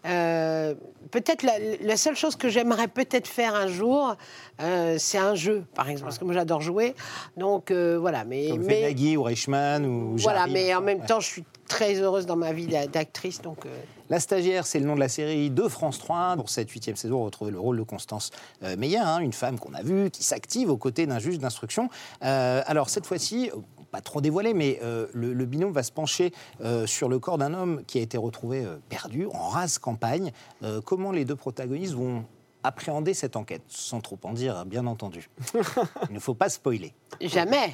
Euh, 0.05 0.73
peut-être 1.11 1.43
la, 1.43 1.53
la 1.81 1.97
seule 1.97 2.15
chose 2.15 2.35
que 2.35 2.49
j'aimerais 2.49 2.87
peut-être 2.87 3.27
faire 3.27 3.55
un 3.55 3.67
jour, 3.67 4.15
euh, 4.61 4.95
c'est 4.99 5.17
un 5.17 5.35
jeu, 5.35 5.63
par 5.75 5.89
exemple, 5.89 6.05
parce 6.07 6.19
que 6.19 6.25
moi 6.25 6.33
j'adore 6.33 6.61
jouer. 6.61 6.93
Donc 7.35 7.71
euh, 7.71 7.97
voilà, 7.99 8.23
mais 8.25 8.49
Comme 8.49 8.63
mais 8.65 8.81
Nagui 8.83 9.17
ou 9.17 9.23
Reichmann 9.23 9.85
ou 9.85 10.15
voilà, 10.17 10.47
mais 10.47 10.73
en 10.75 10.81
même 10.81 10.99
Ouais. 10.99 11.05
temps, 11.05 11.19
je 11.19 11.27
suis 11.27 11.43
très 11.67 11.95
heureuse 11.99 12.25
dans 12.25 12.35
ma 12.35 12.53
vie 12.53 12.67
d'a- 12.67 12.87
d'actrice, 12.87 13.41
donc. 13.41 13.65
euh, 13.65 13.77
La 14.09 14.19
stagiaire, 14.19 14.65
c'est 14.65 14.79
le 14.79 14.85
nom 14.85 14.95
de 14.95 14.99
la 14.99 15.09
série 15.09 15.49
de 15.49 15.67
France 15.67 15.99
3. 15.99 16.35
Pour 16.37 16.49
cette 16.49 16.69
huitième 16.71 16.95
saison, 16.95 17.21
on 17.21 17.25
retrouve 17.25 17.51
le 17.51 17.59
rôle 17.59 17.77
de 17.77 17.83
Constance 17.83 18.31
euh, 18.63 18.75
Meyer, 18.77 18.97
hein, 18.99 19.19
une 19.19 19.33
femme 19.33 19.59
qu'on 19.59 19.73
a 19.73 19.81
vue, 19.83 20.09
qui 20.09 20.23
s'active 20.23 20.69
aux 20.69 20.77
côtés 20.77 21.05
d'un 21.05 21.19
juge 21.19 21.39
d'instruction. 21.39 21.89
Euh, 22.23 22.61
alors 22.65 22.89
cette 22.89 23.05
fois-ci, 23.05 23.51
pas 23.91 24.01
trop 24.01 24.19
dévoilé, 24.21 24.53
mais 24.53 24.79
le, 25.13 25.33
le 25.33 25.45
binôme 25.45 25.71
va 25.71 25.81
se 25.81 25.93
pencher 25.93 26.33
sur 26.85 27.07
le 27.07 27.19
corps 27.19 27.37
d'un 27.37 27.53
homme 27.53 27.83
qui 27.87 27.99
a 27.99 28.01
été 28.01 28.17
retrouvé 28.17 28.65
perdu 28.89 29.27
en 29.33 29.47
rase 29.47 29.77
campagne. 29.77 30.33
Comment 30.83 31.13
les 31.13 31.23
deux 31.23 31.37
protagonistes 31.37 31.93
vont 31.93 32.25
appréhender 32.67 33.13
cette 33.13 33.35
enquête, 33.35 33.63
sans 33.67 34.01
trop 34.01 34.17
en 34.23 34.33
dire, 34.33 34.65
bien 34.65 34.85
entendu. 34.87 35.29
Il 36.09 36.13
ne 36.15 36.19
faut 36.19 36.33
pas 36.35 36.49
spoiler. 36.49 36.93
Jamais. 37.21 37.73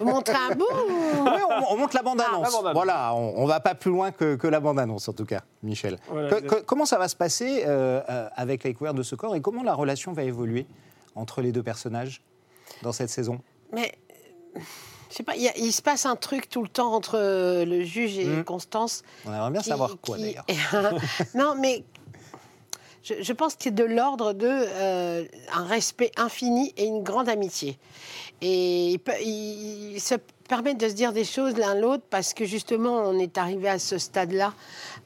Vous 0.00 0.06
montrez 0.06 0.34
un 0.34 0.54
bout 0.54 0.64
ou- 0.64 1.24
Oui, 1.24 1.40
on, 1.50 1.72
on 1.74 1.76
monte 1.78 1.94
la 1.94 2.02
bande-annonce. 2.02 2.46
Ah, 2.46 2.50
la 2.50 2.50
bande-annonce. 2.50 2.74
voilà, 2.74 3.14
on, 3.14 3.34
on 3.38 3.46
va 3.46 3.60
pas 3.60 3.74
plus 3.74 3.90
loin 3.90 4.10
que, 4.10 4.36
que 4.36 4.46
la 4.46 4.60
bande-annonce, 4.60 5.08
en 5.08 5.12
tout 5.12 5.24
cas, 5.24 5.40
Michel. 5.62 5.98
Voilà, 6.08 6.28
Que- 6.28 6.34
vous 6.42 6.46
que- 6.48 6.60
comment 6.62 6.84
ça 6.86 6.98
va 6.98 7.08
se 7.08 7.16
passer 7.16 7.64
euh, 7.66 8.00
euh, 8.10 8.28
avec 8.34 8.64
la 8.64 8.70
découverte 8.70 8.96
de 8.96 9.02
ce 9.02 9.14
corps 9.14 9.34
et 9.36 9.40
comment 9.40 9.62
la 9.62 9.74
relation 9.74 10.12
va 10.12 10.22
évoluer 10.24 10.66
entre 11.14 11.40
les 11.40 11.52
deux 11.52 11.62
personnages 11.62 12.22
dans 12.82 12.92
cette 12.92 13.10
saison? 13.10 13.40
Mais. 13.72 13.92
Je 15.10 15.16
sais 15.18 15.22
pas, 15.24 15.36
il, 15.36 15.42
y 15.42 15.48
a- 15.48 15.56
il 15.58 15.72
se 15.72 15.82
passe 15.82 16.06
un 16.06 16.16
truc 16.16 16.48
tout 16.48 16.62
le 16.62 16.68
temps 16.70 16.94
entre 16.94 17.18
le 17.66 17.84
juge 17.84 18.16
et 18.18 18.24
Mhm. 18.24 18.44
Constance. 18.44 19.02
On 19.26 19.32
aimerait 19.34 19.50
bien 19.50 19.60
qui- 19.60 19.68
savoir 19.68 19.96
quoi, 20.00 20.16
qui- 20.16 20.22
d'ailleurs. 20.22 20.46
non, 21.34 21.54
mais 21.58 21.84
je, 23.02 23.32
pense 23.32 23.54
que 23.54 23.64
c'est 23.64 23.74
de 23.74 23.84
l'ordre 23.84 24.32
de 24.32 24.46
euh, 24.48 25.24
un 25.52 25.64
respect 25.64 26.12
infini 26.16 26.72
et 26.76 26.84
une 26.84 27.02
grande 27.02 27.28
amitié. 27.28 27.78
Et 28.40 29.00
peut- 29.04 29.12
permettent 30.52 30.80
de 30.80 30.88
se 30.90 30.92
dire 30.92 31.14
des 31.14 31.24
choses 31.24 31.56
l'un 31.56 31.74
l'autre 31.74 32.04
parce 32.10 32.34
que 32.34 32.44
justement 32.44 32.98
on 33.06 33.18
est 33.18 33.38
arrivé 33.38 33.70
à 33.70 33.78
ce 33.78 33.96
stade-là 33.96 34.52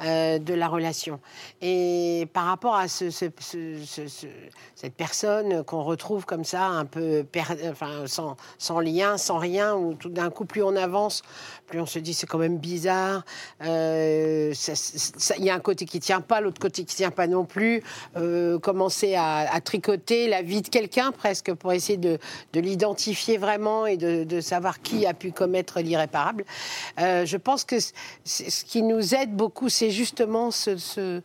euh, 0.02 0.40
de 0.40 0.54
la 0.54 0.66
relation. 0.66 1.20
Et 1.62 2.26
par 2.32 2.46
rapport 2.46 2.74
à 2.74 2.88
ce- 2.88 3.10
ce- 3.10 3.26
ce- 3.38 3.78
ce- 3.84 4.08
ce- 4.08 4.26
cette 4.74 4.94
personne 4.94 5.62
qu'on 5.62 5.84
retrouve 5.84 6.24
comme 6.26 6.42
ça, 6.42 6.64
un 6.66 6.84
peu 6.84 7.22
per- 7.22 7.42
enfin, 7.70 8.06
sans, 8.06 8.36
sans 8.58 8.80
lien, 8.80 9.18
sans 9.18 9.38
rien, 9.38 9.76
où 9.76 9.94
tout 9.94 10.08
d'un 10.08 10.30
coup 10.30 10.46
plus 10.46 10.64
on 10.64 10.74
avance, 10.74 11.22
plus 11.68 11.80
on 11.80 11.86
se 11.86 12.00
dit 12.00 12.12
c'est 12.12 12.26
quand 12.26 12.38
même 12.38 12.58
bizarre. 12.58 13.24
Euh, 13.64 14.52
Il 15.38 15.44
y 15.44 15.50
a 15.50 15.54
un 15.54 15.60
côté 15.60 15.84
qui 15.86 16.00
tient 16.00 16.20
pas, 16.20 16.40
l'autre 16.40 16.60
côté 16.60 16.84
qui 16.84 16.96
tient 16.96 17.12
pas 17.12 17.28
non 17.28 17.44
plus. 17.44 17.84
Euh, 18.16 18.58
commencer 18.58 19.14
à, 19.14 19.60
tricoter 19.60 20.26
la 20.28 20.42
vie 20.42 20.62
de 20.62 20.68
quelqu'un 20.68 21.12
presque 21.12 21.54
pour 21.54 21.72
essayer 21.72 21.98
de, 21.98 22.18
de 22.52 22.60
l'identifier 22.60 23.36
vraiment 23.38 23.86
et 23.86 23.96
de 23.96 24.40
savoir 24.40 24.82
qui 24.82 25.06
a 25.06 25.14
pu 25.14 25.32
commettre 25.36 25.80
l'irréparable. 25.80 26.44
Euh, 26.98 27.24
je 27.26 27.36
pense 27.36 27.64
que 27.64 27.76
ce 27.80 28.64
qui 28.64 28.82
nous 28.82 29.14
aide 29.14 29.32
beaucoup, 29.36 29.68
c'est 29.68 29.90
justement 29.90 30.50
ce, 30.50 30.76
ce, 30.76 31.20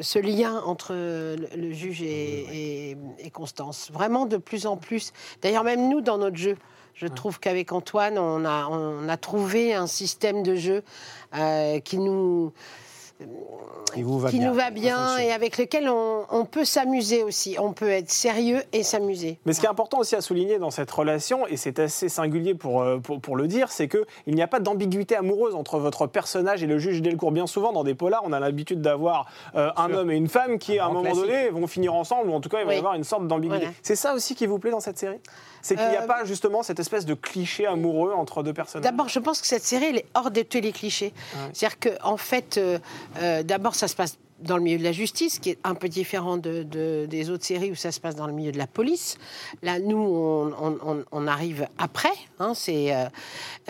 ce 0.00 0.18
lien 0.18 0.62
entre 0.66 0.92
le, 0.94 1.36
le 1.56 1.72
juge 1.72 2.02
et, 2.02 2.90
et- 2.90 2.96
et 3.18 3.30
Constance. 3.30 3.90
Vraiment 3.92 4.26
de 4.26 4.36
plus 4.38 4.66
en 4.66 4.76
plus. 4.76 5.12
D'ailleurs, 5.42 5.64
même 5.64 5.88
nous, 5.88 6.00
dans 6.00 6.18
notre 6.18 6.36
jeu, 6.36 6.56
je 6.94 7.06
trouve 7.08 7.40
qu'avec 7.40 7.72
Antoine, 7.72 8.18
on 8.18 8.44
a, 8.44 8.66
on 8.70 9.08
a 9.08 9.16
trouvé 9.16 9.74
un 9.74 9.88
système 9.88 10.42
de 10.44 10.54
jeu 10.54 10.82
euh, 11.36 11.80
qui 11.80 11.98
nous 11.98 12.52
Qui 13.92 14.02
vous 14.02 14.18
va 14.18 14.30
qui 14.30 14.38
bien. 14.40 14.48
nous 14.48 14.54
va 14.54 14.70
bien 14.70 15.18
et 15.18 15.30
avec 15.30 15.56
lequel 15.56 15.88
on, 15.88 16.24
on 16.28 16.44
peut 16.44 16.64
s'amuser 16.64 17.22
aussi. 17.22 17.56
On 17.60 17.72
peut 17.72 17.88
être 17.90 18.10
sérieux 18.10 18.62
et 18.72 18.82
s'amuser. 18.82 19.38
Mais 19.46 19.52
ce 19.52 19.60
qui 19.60 19.66
est 19.66 19.68
important 19.68 19.98
aussi 19.98 20.16
à 20.16 20.20
souligner 20.20 20.58
dans 20.58 20.72
cette 20.72 20.90
relation, 20.90 21.46
et 21.46 21.56
c'est 21.56 21.78
assez 21.78 22.08
singulier 22.08 22.54
pour, 22.54 22.82
euh, 22.82 22.98
pour, 22.98 23.20
pour 23.20 23.36
le 23.36 23.46
dire, 23.46 23.70
c'est 23.70 23.86
qu'il 23.86 24.34
n'y 24.34 24.42
a 24.42 24.48
pas 24.48 24.58
d'ambiguïté 24.58 25.14
amoureuse 25.14 25.54
entre 25.54 25.78
votre 25.78 26.08
personnage 26.08 26.64
et 26.64 26.66
le 26.66 26.78
juge 26.80 27.02
Delcourt. 27.02 27.30
Bien 27.30 27.46
souvent, 27.46 27.72
dans 27.72 27.84
des 27.84 27.94
polars, 27.94 28.22
on 28.24 28.32
a 28.32 28.40
l'habitude 28.40 28.80
d'avoir 28.80 29.26
euh, 29.54 29.70
un 29.76 29.92
homme 29.92 30.10
et 30.10 30.16
une 30.16 30.28
femme 30.28 30.58
qui, 30.58 30.80
à 30.80 30.86
un 30.86 30.88
moment 30.88 31.02
classique. 31.02 31.22
donné, 31.22 31.48
vont 31.50 31.66
finir 31.68 31.94
ensemble, 31.94 32.30
ou 32.30 32.34
en 32.34 32.40
tout 32.40 32.48
cas, 32.48 32.60
il 32.60 32.66
va 32.66 32.74
y 32.74 32.78
avoir 32.78 32.94
une 32.94 33.04
sorte 33.04 33.28
d'ambiguïté. 33.28 33.66
Voilà. 33.66 33.74
C'est 33.82 33.96
ça 33.96 34.14
aussi 34.14 34.34
qui 34.34 34.46
vous 34.46 34.58
plaît 34.58 34.72
dans 34.72 34.80
cette 34.80 34.98
série? 34.98 35.20
C'est 35.62 35.76
qu'il 35.76 35.88
n'y 35.88 35.96
a 35.96 36.02
Euh, 36.02 36.06
pas 36.06 36.24
justement 36.24 36.62
cette 36.62 36.78
espèce 36.80 37.06
de 37.06 37.14
cliché 37.14 37.64
amoureux 37.66 38.12
entre 38.12 38.42
deux 38.42 38.52
personnages? 38.52 38.84
D'abord, 38.84 39.08
je 39.08 39.18
pense 39.18 39.40
que 39.40 39.46
cette 39.46 39.62
série, 39.62 39.86
elle 39.86 39.98
est 39.98 40.06
hors 40.14 40.30
de 40.30 40.42
tous 40.42 40.60
les 40.60 40.72
clichés. 40.72 41.14
C'est-à-dire 41.52 41.78
qu'en 41.78 42.12
en 42.14 42.16
fait, 42.18 42.58
euh, 42.58 42.78
euh, 43.18 43.42
d'abord, 43.42 43.74
ça 43.74 43.88
se 43.88 43.96
passe 43.96 44.18
dans 44.40 44.56
le 44.56 44.62
milieu 44.64 44.78
de 44.78 44.82
la 44.84 44.92
justice, 44.92 45.38
qui 45.38 45.50
est 45.50 45.58
un 45.64 45.74
peu 45.74 45.88
différent 45.88 46.36
de, 46.36 46.64
de- 46.64 47.06
des 47.08 47.30
autres 47.30 47.44
séries 47.44 47.70
où 47.70 47.76
ça 47.76 47.92
se 47.92 48.00
passe 48.00 48.16
dans 48.16 48.26
le 48.26 48.32
milieu 48.32 48.50
de 48.52 48.58
la 48.58 48.66
police. 48.66 49.16
Là, 49.62 49.78
nous, 49.78 49.96
on, 49.96 50.52
on- 50.60 50.78
on- 50.84 51.04
on 51.12 51.26
arrive 51.28 51.66
après. 51.78 52.10
hein, 52.40 52.52
c'est, 52.52 52.94
euh, 52.94 53.04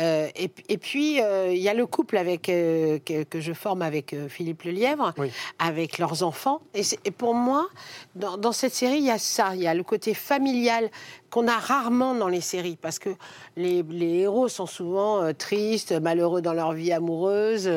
euh, 0.00 0.26
et, 0.34 0.50
et 0.70 0.78
puis, 0.78 1.20
euh, 1.22 1.52
il 1.52 1.60
y 1.60 1.68
a 1.68 1.74
le 1.74 1.86
couple 1.86 2.16
avec, 2.16 2.48
euh, 2.48 2.98
que, 3.04 3.22
que 3.24 3.40
je 3.40 3.52
forme 3.52 3.82
avec 3.82 4.16
Philippe 4.28 4.62
Lelièvre, 4.62 5.12
Oui. 5.18 5.30
avec 5.58 5.98
leurs 5.98 6.22
enfants. 6.24 6.60
Et, 6.74 6.82
pour 7.12 7.34
moi, 7.34 7.68
dans, 8.16 8.36
dans 8.38 8.52
cette 8.52 8.74
série, 8.74 8.96
il 8.98 9.04
y 9.04 9.10
a 9.10 9.18
ça. 9.18 9.54
Il 9.54 9.60
y 9.62 9.66
a 9.68 9.74
le 9.74 9.84
côté 9.84 10.14
familial 10.14 10.90
qu'on 11.34 11.48
a 11.48 11.58
rarement 11.58 12.14
dans 12.14 12.28
les 12.28 12.40
séries, 12.40 12.78
parce 12.80 13.00
que 13.00 13.08
les, 13.56 13.82
les 13.90 14.18
héros 14.20 14.46
sont 14.48 14.66
souvent 14.66 15.20
euh, 15.20 15.32
tristes, 15.32 15.90
malheureux 15.90 16.40
dans 16.42 16.52
leur 16.52 16.74
vie 16.74 16.92
amoureuse. 16.92 17.68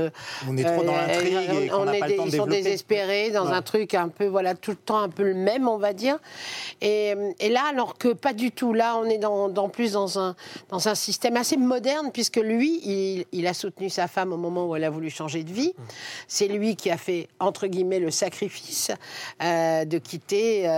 On 0.48 0.56
est 0.56 0.64
trop 0.64 0.84
dans 0.84 0.94
euh, 0.94 1.08
l'intrigue 1.08 1.72
on 1.74 1.86
n'a 1.86 1.98
est 1.98 2.00
pas 2.00 2.06
des- 2.08 2.14
le 2.14 2.18
temps 2.18 2.26
de 2.26 2.30
Ils 2.30 2.38
sont 2.38 2.46
désespérés 2.46 3.32
dans 3.32 3.48
Ouais. 3.48 3.54
un 3.54 3.64
truc 3.64 3.96
un 3.96 4.10
peu, 4.10 4.28
voilà, 4.28 4.54
tout 4.54 4.70
le 4.70 4.78
temps 4.78 5.00
un 5.00 5.10
peu 5.10 5.24
le 5.24 5.34
même, 5.34 5.68
on 5.68 5.78
va 5.80 5.94
dire. 5.94 6.20
Et, 6.82 7.16
et 7.40 7.50
là, 7.50 7.64
alors 7.72 7.98
que 7.98 8.10
pas 8.14 8.34
du 8.34 8.52
tout. 8.52 8.74
Là, 8.74 8.96
on 8.98 9.06
est 9.06 9.18
dans, 9.18 9.50
dans 9.50 9.70
plus 9.70 9.94
dans 9.94 10.20
un, 10.20 10.36
dans 10.70 10.88
un 10.88 10.94
système 10.94 11.36
assez 11.36 11.58
moderne, 11.58 12.12
puisque 12.14 12.38
lui, 12.38 12.80
il, 12.84 13.26
il 13.32 13.48
a 13.48 13.56
soutenu 13.56 13.90
sa 13.90 14.08
femme 14.08 14.34
au 14.34 14.38
moment 14.38 14.68
où 14.68 14.76
elle 14.76 14.84
a 14.84 14.92
voulu 14.92 15.10
changer 15.10 15.44
de 15.44 15.52
vie. 15.52 15.74
C'est 16.28 16.48
lui 16.48 16.76
qui 16.76 16.92
a 16.92 16.98
fait, 16.98 17.28
entre 17.40 17.66
guillemets, 17.66 18.00
le 18.00 18.12
sacrifice 18.12 18.92
euh, 19.42 19.84
de 19.86 19.98
quitter 19.98 20.70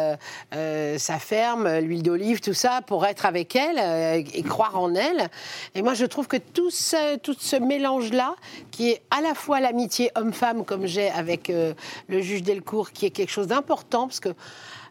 euh, 0.54 0.98
sa 0.98 1.20
ferme, 1.20 1.80
l'huile 1.80 2.04
d'olive, 2.04 2.40
tout 2.40 2.54
ça, 2.54 2.69
pour 2.86 3.06
être 3.06 3.26
avec 3.26 3.56
elle 3.56 3.78
euh, 3.80 4.24
et 4.34 4.44
croire 4.44 4.80
en 4.80 4.96
elle. 4.96 5.30
Et 5.76 5.82
moi, 5.82 5.94
je 5.94 6.06
trouve 6.06 6.28
que 6.28 6.38
tout 6.38 6.70
ce, 6.70 7.18
tout 7.18 7.36
ce 7.38 7.56
mélange-là, 7.56 8.36
qui 8.72 8.90
est 8.90 9.02
à 9.12 9.22
la 9.22 9.34
fois 9.34 9.60
l'amitié 9.60 10.12
homme-femme, 10.16 10.66
comme 10.66 10.86
j'ai 10.86 11.10
avec 11.10 11.50
euh, 11.50 11.74
le 12.08 12.22
juge 12.22 12.44
Delcourt, 12.44 12.92
qui 12.92 13.06
est 13.06 13.12
quelque 13.12 13.32
chose 13.32 13.48
d'important, 13.48 14.08
parce 14.08 14.20
que 14.20 14.30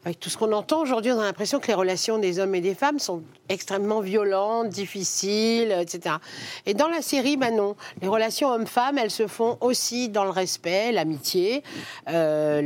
avec 0.08 0.20
tout 0.20 0.30
ce 0.30 0.38
qu'on 0.38 0.52
entend 0.52 0.80
aujourd'hui, 0.80 1.12
on 1.12 1.20
a 1.20 1.24
l'impression 1.24 1.60
que 1.60 1.66
les 1.66 1.74
relations 1.74 2.16
des 2.18 2.38
hommes 2.38 2.54
et 2.54 2.62
des 2.62 2.74
femmes 2.74 2.98
sont 2.98 3.22
extrêmement 3.50 4.00
violentes, 4.00 4.70
difficiles, 4.70 5.70
etc. 5.78 6.14
Et 6.64 6.72
dans 6.72 6.88
la 6.88 7.02
série, 7.02 7.36
ben 7.36 7.54
non. 7.54 7.76
Les 8.00 8.08
relations 8.08 8.48
hommes-femmes, 8.48 8.96
elles 8.96 9.10
se 9.10 9.26
font 9.26 9.58
aussi 9.60 10.08
dans 10.08 10.24
le 10.24 10.30
respect, 10.30 10.92
l'amitié, 10.92 11.62
euh, 12.08 12.62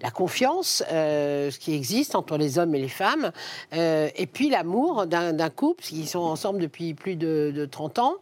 la, 0.00 0.10
confiance, 0.10 0.82
euh, 0.90 1.50
ce 1.50 1.58
qui 1.58 1.74
existe 1.74 2.14
entre 2.14 2.38
les 2.38 2.58
hommes 2.58 2.74
et 2.74 2.80
les 2.80 2.88
femmes, 2.88 3.30
euh, 3.74 4.08
et 4.16 4.26
puis 4.26 4.48
l'amour 4.48 5.06
d'un 5.06 5.50
couple, 5.50 5.82
qui 5.82 6.06
sont 6.06 6.20
ensemble 6.20 6.60
depuis 6.60 6.94
plus 6.94 7.16
de, 7.16 7.52
de 7.54 7.66
30 7.66 7.98
ans, 7.98 8.14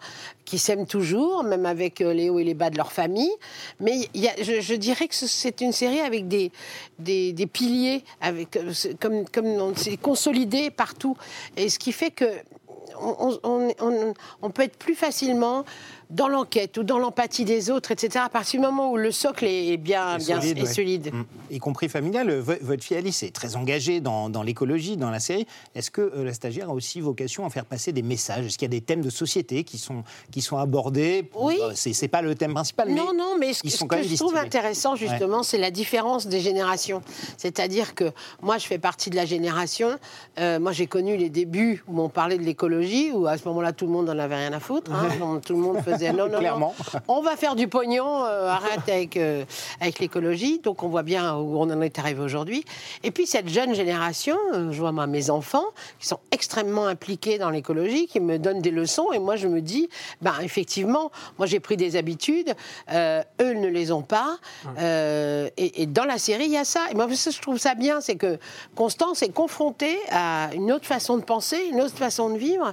qui 0.45 0.59
s'aiment 0.59 0.87
toujours, 0.87 1.45
même 1.45 1.67
avec 1.67 2.01
les 2.01 2.31
hauts 2.31 2.39
et 2.39 2.45
les 2.45 2.55
bas 2.55 2.71
de 2.71 2.77
leur 2.77 2.91
famille. 2.91 3.31
Mais 3.81 4.09
je, 4.15 4.75
dirais 4.75 5.07
que 5.07 5.15
ce- 5.15 5.27
c'est 5.29 5.61
une 5.61 5.73
série 5.73 6.01
avec 6.01 6.27
des, 6.27 6.51
des, 6.99 7.33
des 7.35 7.47
piliers, 7.47 8.03
avec, 8.21 8.48
comme, 9.01 9.47
on 9.47 9.75
s'est 9.75 9.97
consolidé 9.97 10.71
partout. 10.71 11.17
Et 11.57 11.69
ce 11.69 11.79
qui 11.79 11.93
fait 11.93 12.11
que 12.11 12.25
on, 13.01 13.39
on- 13.43 13.69
on- 13.81 14.15
on 14.43 14.51
peut 14.51 14.63
être 14.63 14.77
plus 14.77 14.95
facilement 14.95 15.65
dans 16.11 16.29
l'enquête 16.29 16.79
ou 16.79 16.85
dans 16.85 16.99
l'empathie 16.99 17.45
des 17.45 17.71
autres, 17.71 17.91
etc. 17.93 18.21
À 18.25 18.31
partir 18.31 18.59
du 18.61 18.67
moment 18.67 18.91
où 18.91 18.97
le 18.97 19.11
socle 19.13 19.45
est 19.45 19.77
bien, 19.77 20.15
Et 20.17 20.19
bien 20.25 20.41
solide, 20.41 20.59
et 20.59 20.63
ouais. 20.63 20.73
solide. 20.73 21.11
Mm. 21.13 21.25
Y 21.51 21.59
compris 21.59 21.89
familial. 21.91 22.31
Vo- 22.39 22.55
Votre 22.63 22.83
fille 22.83 22.97
Alice 22.97 23.23
est 23.23 23.35
très 23.35 23.57
engagée 23.57 24.01
dans, 24.01 24.31
dans 24.31 24.43
l'écologie, 24.43 24.97
dans 24.97 25.11
la 25.11 25.21
série. 25.21 25.47
Est-ce 25.75 25.91
que 25.91 26.01
euh, 26.01 26.25
la 26.25 26.33
stagiaire 26.33 26.71
a 26.71 26.73
aussi 26.73 27.01
vocation 27.03 27.45
à 27.45 27.51
faire 27.51 27.67
passer 27.67 27.93
des 27.93 28.01
messages? 28.03 28.47
Est-ce 28.47 28.57
qu'il 28.57 28.65
y 28.67 28.71
a 28.75 28.79
des 28.79 28.81
thèmes 28.81 29.03
de 29.03 29.11
société 29.11 29.65
qui 29.65 29.77
sont, 29.77 30.03
qui 30.31 30.41
sont 30.41 30.57
abordés? 30.57 31.29
Oui. 31.35 31.57
Bah, 31.61 31.73
C'est 31.75 32.09
pas 32.09 32.23
le 32.23 32.35
thème 32.35 32.55
principal, 32.55 32.89
mais 32.89 32.95
Non, 32.95 33.13
non, 33.15 33.37
mais 33.39 33.53
ce, 33.53 33.61
ils 33.65 33.71
ce 33.71 33.77
sont 33.77 33.87
quand 33.87 33.97
que 33.97 34.01
même 34.01 34.11
je 34.11 34.17
trouve 34.17 34.37
intéressant, 34.37 34.97
justement, 34.97 35.43
c'est 35.43 35.59
la 35.59 35.71
différence 35.71 36.27
des 36.27 36.41
générations. 36.41 37.03
C'est-à-dire 37.37 37.95
que 37.95 38.11
moi, 38.41 38.57
je 38.57 38.67
fais 38.67 38.79
partie 38.79 39.11
de 39.11 39.17
la 39.17 39.27
génération. 39.27 39.99
euh, 40.39 40.59
moi, 40.59 40.73
j'ai 40.73 40.87
connu 40.87 41.19
les 41.19 41.29
débuts 41.29 41.83
où 41.87 42.01
on 42.01 42.09
parlait 42.09 42.39
de 42.39 42.45
l'écologie, 42.45 42.78
où 43.13 43.27
à 43.27 43.37
ce 43.39 43.47
moment-là, 43.49 43.73
tout 43.73 43.87
le 43.87 43.93
monde 43.93 44.07
n'en 44.07 44.19
avait 44.19 44.37
rien 44.37 44.53
à 44.53 44.61
foutre. 44.61 44.91
hein. 44.93 45.09
Donc, 45.19 45.45
tout 45.45 45.55
le 45.55 45.61
monde 45.61 45.81
faisait 45.83 46.13
non, 46.13 46.29
non. 46.59 46.73
On 47.09 47.21
va 47.21 47.37
faire 47.37 47.55
du 47.57 47.69
pognon, 47.69 48.25
euh, 48.25 48.49
arrête 48.49 48.89
avec, 48.89 49.17
euh, 49.17 49.45
avec 49.81 49.99
l'écologie. 49.99 50.61
Donc, 50.61 50.83
on 50.83 50.89
voit 50.89 51.03
bien 51.03 51.37
où 51.37 51.59
on 51.59 51.71
en 51.71 51.81
est 51.83 51.99
arrivé 51.99 52.21
aujourd'hui. 52.21 52.65
Et 53.03 53.11
puis, 53.11 53.27
cette 53.27 53.49
jeune 53.49 53.75
génération, 53.75 54.37
euh, 54.55 54.71
je 54.73 54.79
vois 54.79 54.93
moi, 54.93 55.07
mes 55.07 55.31
enfants, 55.31 55.65
qui 55.99 56.07
sont 56.07 56.21
extrêmement 56.31 56.87
impliqués 56.87 57.39
dans 57.39 57.51
l'écologie, 57.51 58.07
qui 58.07 58.21
me 58.21 58.39
donnent 58.39 58.61
des 58.63 58.71
leçons. 58.71 59.13
Et 59.13 59.19
moi, 59.19 59.37
je 59.37 59.49
me 59.49 59.61
dis, 59.61 59.89
ben, 60.23 60.35
effectivement, 60.43 61.11
moi, 61.39 61.47
j'ai 61.47 61.61
pris 61.61 61.77
des 61.77 61.97
habitudes. 61.97 62.55
eux 62.91 63.53
ne 63.55 63.69
les 63.69 63.93
ont 63.93 64.03
pas. 64.03 64.39
Et, 64.79 65.83
et 65.83 65.87
dans 65.87 66.05
la 66.05 66.19
série, 66.19 66.45
il 66.47 66.53
y 66.53 66.57
a 66.57 66.65
ça. 66.65 66.81
Et 66.91 66.95
moi, 66.95 67.07
je 67.09 67.41
trouve 67.41 67.59
ça 67.59 67.75
bien, 67.75 68.01
c'est 68.01 68.17
que 68.17 68.39
Constance 68.75 69.23
est 69.23 69.33
confrontée 69.33 69.99
à 70.11 70.51
une 70.55 70.73
autre 70.73 70.87
façon 70.87 71.17
de 71.17 71.23
penser, 71.23 71.59
une 71.71 71.81
autre 71.81 71.97
façon 71.97 72.31
de 72.31 72.39
vivre, 72.39 72.68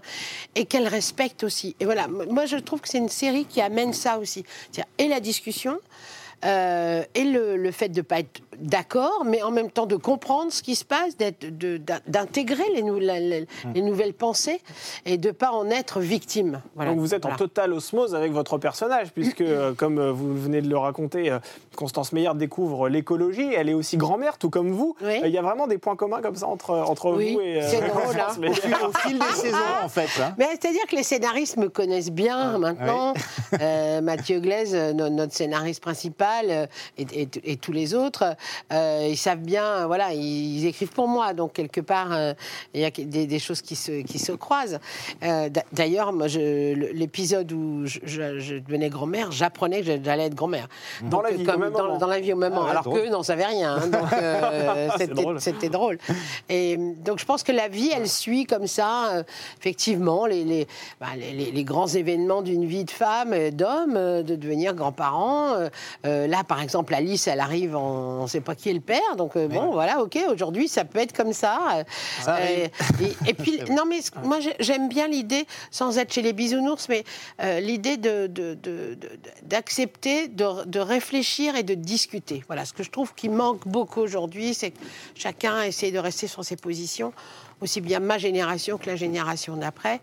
et 0.55 0.65
qu'elle 0.65 0.87
respecte 0.87 1.43
aussi. 1.43 1.75
Et 1.79 1.85
voilà, 1.85 2.07
moi, 2.07 2.45
je 2.45 2.57
trouve 2.57 2.81
que 2.81 2.89
c'est 2.89 2.97
une 2.97 3.09
série 3.09 3.45
qui 3.45 3.61
amène 3.61 3.93
ça 3.93 4.17
aussi. 4.19 4.45
Et 4.97 5.07
la 5.07 5.19
discussion. 5.19 5.79
euh, 6.43 7.03
et 7.15 7.23
le, 7.23 7.57
le 7.57 7.71
fait 7.71 7.89
de 7.89 7.97
ne 7.97 8.01
pas 8.01 8.19
être 8.19 8.41
d'accord, 8.59 9.23
mais 9.25 9.41
en 9.43 9.51
même 9.51 9.71
temps 9.71 9.85
de 9.85 9.95
comprendre 9.95 10.51
ce 10.51 10.61
qui 10.63 10.75
se 10.75 10.85
passe, 10.85 11.15
d'intégrer 12.07 12.63
les, 12.73 12.83
nou- 12.83 12.99
la- 12.99 13.19
la- 13.19 13.39
les 13.73 13.81
nouvelles 13.81 14.13
pensées 14.13 14.61
et 15.05 15.17
de 15.17 15.27
ne 15.29 15.33
pas 15.33 15.51
en 15.51 15.69
être 15.69 15.99
victime. 15.99 16.61
Voilà. 16.75 16.91
Donc 16.91 16.99
vous 16.99 17.13
êtes 17.13 17.25
en 17.25 17.35
totale 17.35 17.73
osmose 17.73 18.15
avec 18.15 18.31
votre 18.31 18.57
personnage, 18.57 19.11
puisque, 19.13 19.41
euh, 19.41 19.73
comme 19.73 19.97
euh, 19.99 20.11
vous 20.11 20.35
venez 20.35 20.61
de 20.61 20.69
le 20.69 20.77
raconter, 20.77 21.31
euh, 21.31 21.39
Constance 21.75 22.11
Meyer 22.13 22.31
découvre 22.35 22.89
l'écologie. 22.89 23.53
Elle 23.55 23.69
est 23.69 23.73
aussi 23.73 23.97
grand-mère, 23.97 24.37
tout 24.37 24.49
comme 24.49 24.71
vous. 24.71 24.95
Oui. 25.01 25.19
Il 25.23 25.29
y 25.31 25.37
a 25.37 25.41
vraiment 25.41 25.67
des 25.67 25.77
points 25.77 25.95
communs 25.95 26.21
comme 26.21 26.35
ça 26.35 26.47
entre, 26.47 26.71
entre 26.71 27.11
Oui, 27.11 27.33
vous 27.33 27.41
et 27.41 27.61
euh, 27.61 27.67
c'est 27.69 27.81
drôle, 27.81 28.01
hein. 28.19 28.25
Constance 28.27 28.37
au, 28.37 28.53
fil, 28.53 28.75
au 28.87 28.91
fil 28.93 29.19
des 29.19 29.25
saisons, 29.35 29.57
en 29.83 29.89
fait. 29.89 30.09
hein. 30.21 30.33
Mais 30.37 30.47
c'est-à-dire 30.51 30.85
que 30.89 30.95
les 30.95 31.03
scénaristes 31.03 31.57
me 31.57 31.69
connaissent 31.69 32.11
bien 32.11 32.57
maintenant. 32.57 33.13
Euh, 33.61 34.01
Mathieu 34.01 34.39
Glaise, 34.39 34.75
no- 34.75 35.09
notre 35.09 35.33
scénariste 35.33 35.81
principal, 35.81 36.69
et, 36.97 37.05
et- 37.13 37.29
et 37.43 37.57
tous 37.57 37.71
les 37.71 37.93
autres, 37.93 38.23
euh, 38.73 39.07
ils 39.09 39.17
savent 39.17 39.39
bien, 39.39 39.87
voilà, 39.87 40.13
ils, 40.13 40.59
ils 40.59 40.65
écrivent 40.65 40.91
pour 40.91 41.07
moi. 41.07 41.33
Donc, 41.33 41.53
quelque 41.53 41.81
part, 41.81 42.11
euh, 42.13 42.33
il 42.73 42.81
y 42.81 42.85
a 42.85 42.91
des, 42.91 43.25
des 43.27 43.39
choses 43.39 43.61
qui 43.61 43.75
se, 43.75 44.01
qui 44.03 44.19
se 44.19 44.31
croisent. 44.31 44.79
Euh, 45.23 45.49
d'a- 45.49 45.63
D'ailleurs, 45.73 46.11
l'épisode 46.13 47.51
où 47.51 47.85
je, 47.85 47.99
je- 48.03 48.39
je 48.39 48.55
devenais 48.55 48.89
grand-mère, 48.89 49.31
j'apprenais 49.31 49.81
que 49.81 49.99
j'allais 50.03 50.25
être 50.25 50.35
grand-mère. 50.35 50.67
Dans 51.03 51.21
la 51.21 51.31
vie, 51.31 51.43
au 51.43 51.45
comme 51.51 51.61
même 51.61 51.71
dans, 51.73 51.83
moment. 51.83 51.97
dans 51.97 52.07
la 52.07 52.19
vie 52.19 52.33
au 52.33 52.35
même 52.37 52.53
moment. 52.53 52.65
ouais, 52.65 52.71
Alors 52.71 52.83
qu'eux 52.83 53.09
n'en 53.09 53.23
savaient 53.23 53.45
rien. 53.45 53.75
hein. 53.75 53.87
donc, 53.87 54.09
c'était- 55.41 55.69
drôle. 55.69 55.97
Et 56.49 56.77
donc, 56.77 57.19
je 57.19 57.25
pense 57.25 57.43
que 57.43 57.51
la 57.51 57.67
vie, 57.67 57.91
elle 57.95 58.07
suit 58.09 58.45
comme 58.45 58.67
ça, 58.67 59.23
effectivement, 59.59 60.25
les, 60.25 60.43
les, 60.43 60.67
bah, 60.99 61.07
les- 61.17 61.31
les- 61.31 61.51
les 61.51 61.63
grands 61.63 61.87
événements 61.87 62.41
d'une 62.41 62.65
vie 62.65 62.85
de 62.85 62.91
femme, 62.91 63.33
d'homme, 63.51 63.93
de 64.23 64.35
devenir 64.35 64.73
grand-parent. 64.73 65.55
Euh, 66.05 66.27
là, 66.27 66.43
par 66.47 66.61
exemple, 66.61 66.93
Alice, 66.93 67.27
elle 67.27 67.39
arrive, 67.39 67.75
en- 67.75 68.27
sait 68.35 68.41
pas 68.41 68.55
qui 68.55 68.69
est 68.69 68.73
le 68.73 68.81
père. 68.81 69.15
Donc, 69.17 69.35
euh, 69.35 69.47
bon, 69.47 69.71
voilà, 69.71 70.01
OK, 70.01 70.17
aujourd'hui, 70.31 70.67
ça 70.67 70.83
peut 70.85 70.99
être 70.99 71.13
comme 71.15 71.33
ça. 71.33 71.59
Euh, 71.77 71.83
Ça 72.21 72.33
arrive. 72.35 72.69
et, 73.01 73.29
et 73.29 73.33
puis, 73.33 73.59
non, 73.71 73.83
mais 73.87 73.99
moi, 74.23 74.39
j'ai- 74.39 74.55
j'aime 74.59 74.89
bien 74.89 75.07
l'idée, 75.07 75.45
sans 75.71 75.97
être 75.97 76.11
chez 76.13 76.21
les 76.21 76.33
bisounours, 76.33 76.87
mais 76.89 77.03
euh, 77.41 77.59
l'idée 77.59 77.97
de- 77.97 78.27
de- 78.27 78.55
de- 78.61 78.97
d'accepter, 79.43 80.27
de, 80.27 80.65
de 80.65 80.79
réfléchir 80.79 81.55
et 81.55 81.63
de 81.63 81.73
discuter. 81.75 82.43
Voilà, 82.47 82.65
ce 82.65 82.73
que 82.73 82.83
je 82.83 82.91
trouve 82.91 83.13
qui 83.15 83.29
manque 83.29 83.67
beaucoup 83.67 84.01
aujourd'hui, 84.01 84.53
c'est 84.53 84.71
que 84.71 84.79
chacun 85.15 85.61
essaie 85.63 85.91
de 85.91 85.99
rester 85.99 86.27
sur 86.27 86.43
ses 86.43 86.55
positions, 86.57 87.13
aussi 87.61 87.81
bien 87.81 87.99
ma 87.99 88.17
génération 88.17 88.77
que 88.77 88.85
la 88.87 88.95
génération 88.95 89.55
d'après. 89.57 90.01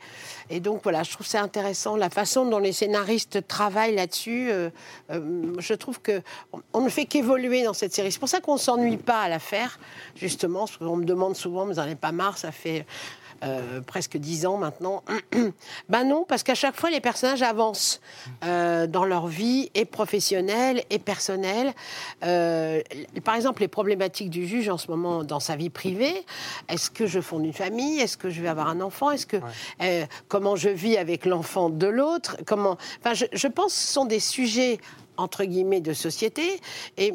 Et 0.51 0.61
donc, 0.61 0.81
voilà, 0.83 1.03
je 1.03 1.11
trouve 1.13 1.27
ça 1.27 1.41
intéressant, 1.43 1.97
la 1.97 2.11
façon 2.11 2.45
dont 2.47 2.59
les 2.59 2.73
scénaristes 2.73 3.47
travaillent 3.47 3.95
là-dessus. 3.95 4.51
euh, 4.51 4.71
euh, 5.11 5.53
je 5.59 5.75
trouve 5.75 6.01
que 6.01 6.23
on- 6.53 6.61
on 6.73 6.81
ne 6.81 6.89
fait 6.89 7.05
qu'évoluer 7.05 7.63
dans 7.65 7.75
cette 7.75 7.95
série. 7.95 8.11
C'est 8.11 8.19
pour 8.19 8.29
ça 8.29 8.41
qu'on 8.41 8.57
s'ennuie 8.57 8.97
pas 8.97 9.21
à 9.23 9.29
la 9.29 9.39
faire, 9.39 9.79
justement, 10.17 10.67
qu'on 10.79 10.97
me 10.97 11.05
demande 11.05 11.37
souvent, 11.37 11.67
vous 11.67 11.75
n'en 11.75 11.83
avez 11.83 11.95
pas 11.95 12.13
marre, 12.13 12.39
ça 12.39 12.53
fait 12.53 12.87
euh, 13.43 13.81
presque 13.81 14.17
dix 14.17 14.47
ans 14.47 14.57
maintenant. 14.57 15.03
ben 15.89 16.05
non, 16.05 16.25
parce 16.27 16.43
qu'à 16.43 16.55
chaque 16.55 16.77
fois, 16.77 16.91
les 16.91 17.01
personnages 17.01 17.43
avancent 17.43 18.01
euh, 18.45 18.87
dans 18.87 19.05
leur 19.05 19.27
vie, 19.27 19.71
et 19.75 19.85
professionnelle 19.85 20.85
et 20.91 20.99
personnelle. 20.99 21.73
Euh, 22.25 22.81
par 23.25 23.35
exemple, 23.35 23.63
les 23.63 23.69
problématiques 23.69 24.31
du 24.31 24.47
juge 24.47 24.69
en 24.69 24.79
ce 24.79 24.91
moment 24.91 25.25
dans 25.25 25.41
sa 25.41 25.57
vie 25.57 25.71
privée. 25.71 26.25
Est-ce 26.69 26.91
que 26.91 27.07
je 27.07 27.21
fonde 27.21 27.45
une 27.45 27.53
famille? 27.53 28.01
Est-ce 28.01 28.17
que 28.17 28.31
je 28.31 28.41
vais 28.43 28.49
avoir 28.49 28.69
un 28.69 28.81
enfant? 28.81 29.11
Est-ce 29.11 29.27
que 29.27 29.39
comment 30.29 30.57
je 30.57 30.69
vis 30.69 30.97
avec 30.97 31.27
l'enfant 31.27 31.71
de 31.71 31.87
l'autre? 31.87 32.37
Comment 32.47 32.77
Enfin, 33.01 33.15
je, 33.15 33.27
je 33.33 33.47
pense 33.49 33.75
que 33.75 33.81
ce 33.81 33.93
sont 33.93 34.05
des 34.05 34.21
sujets 34.21 34.79
entre 35.17 35.45
guillemets 35.45 35.81
de 35.81 35.93
société 35.93 36.43
et 36.97 37.13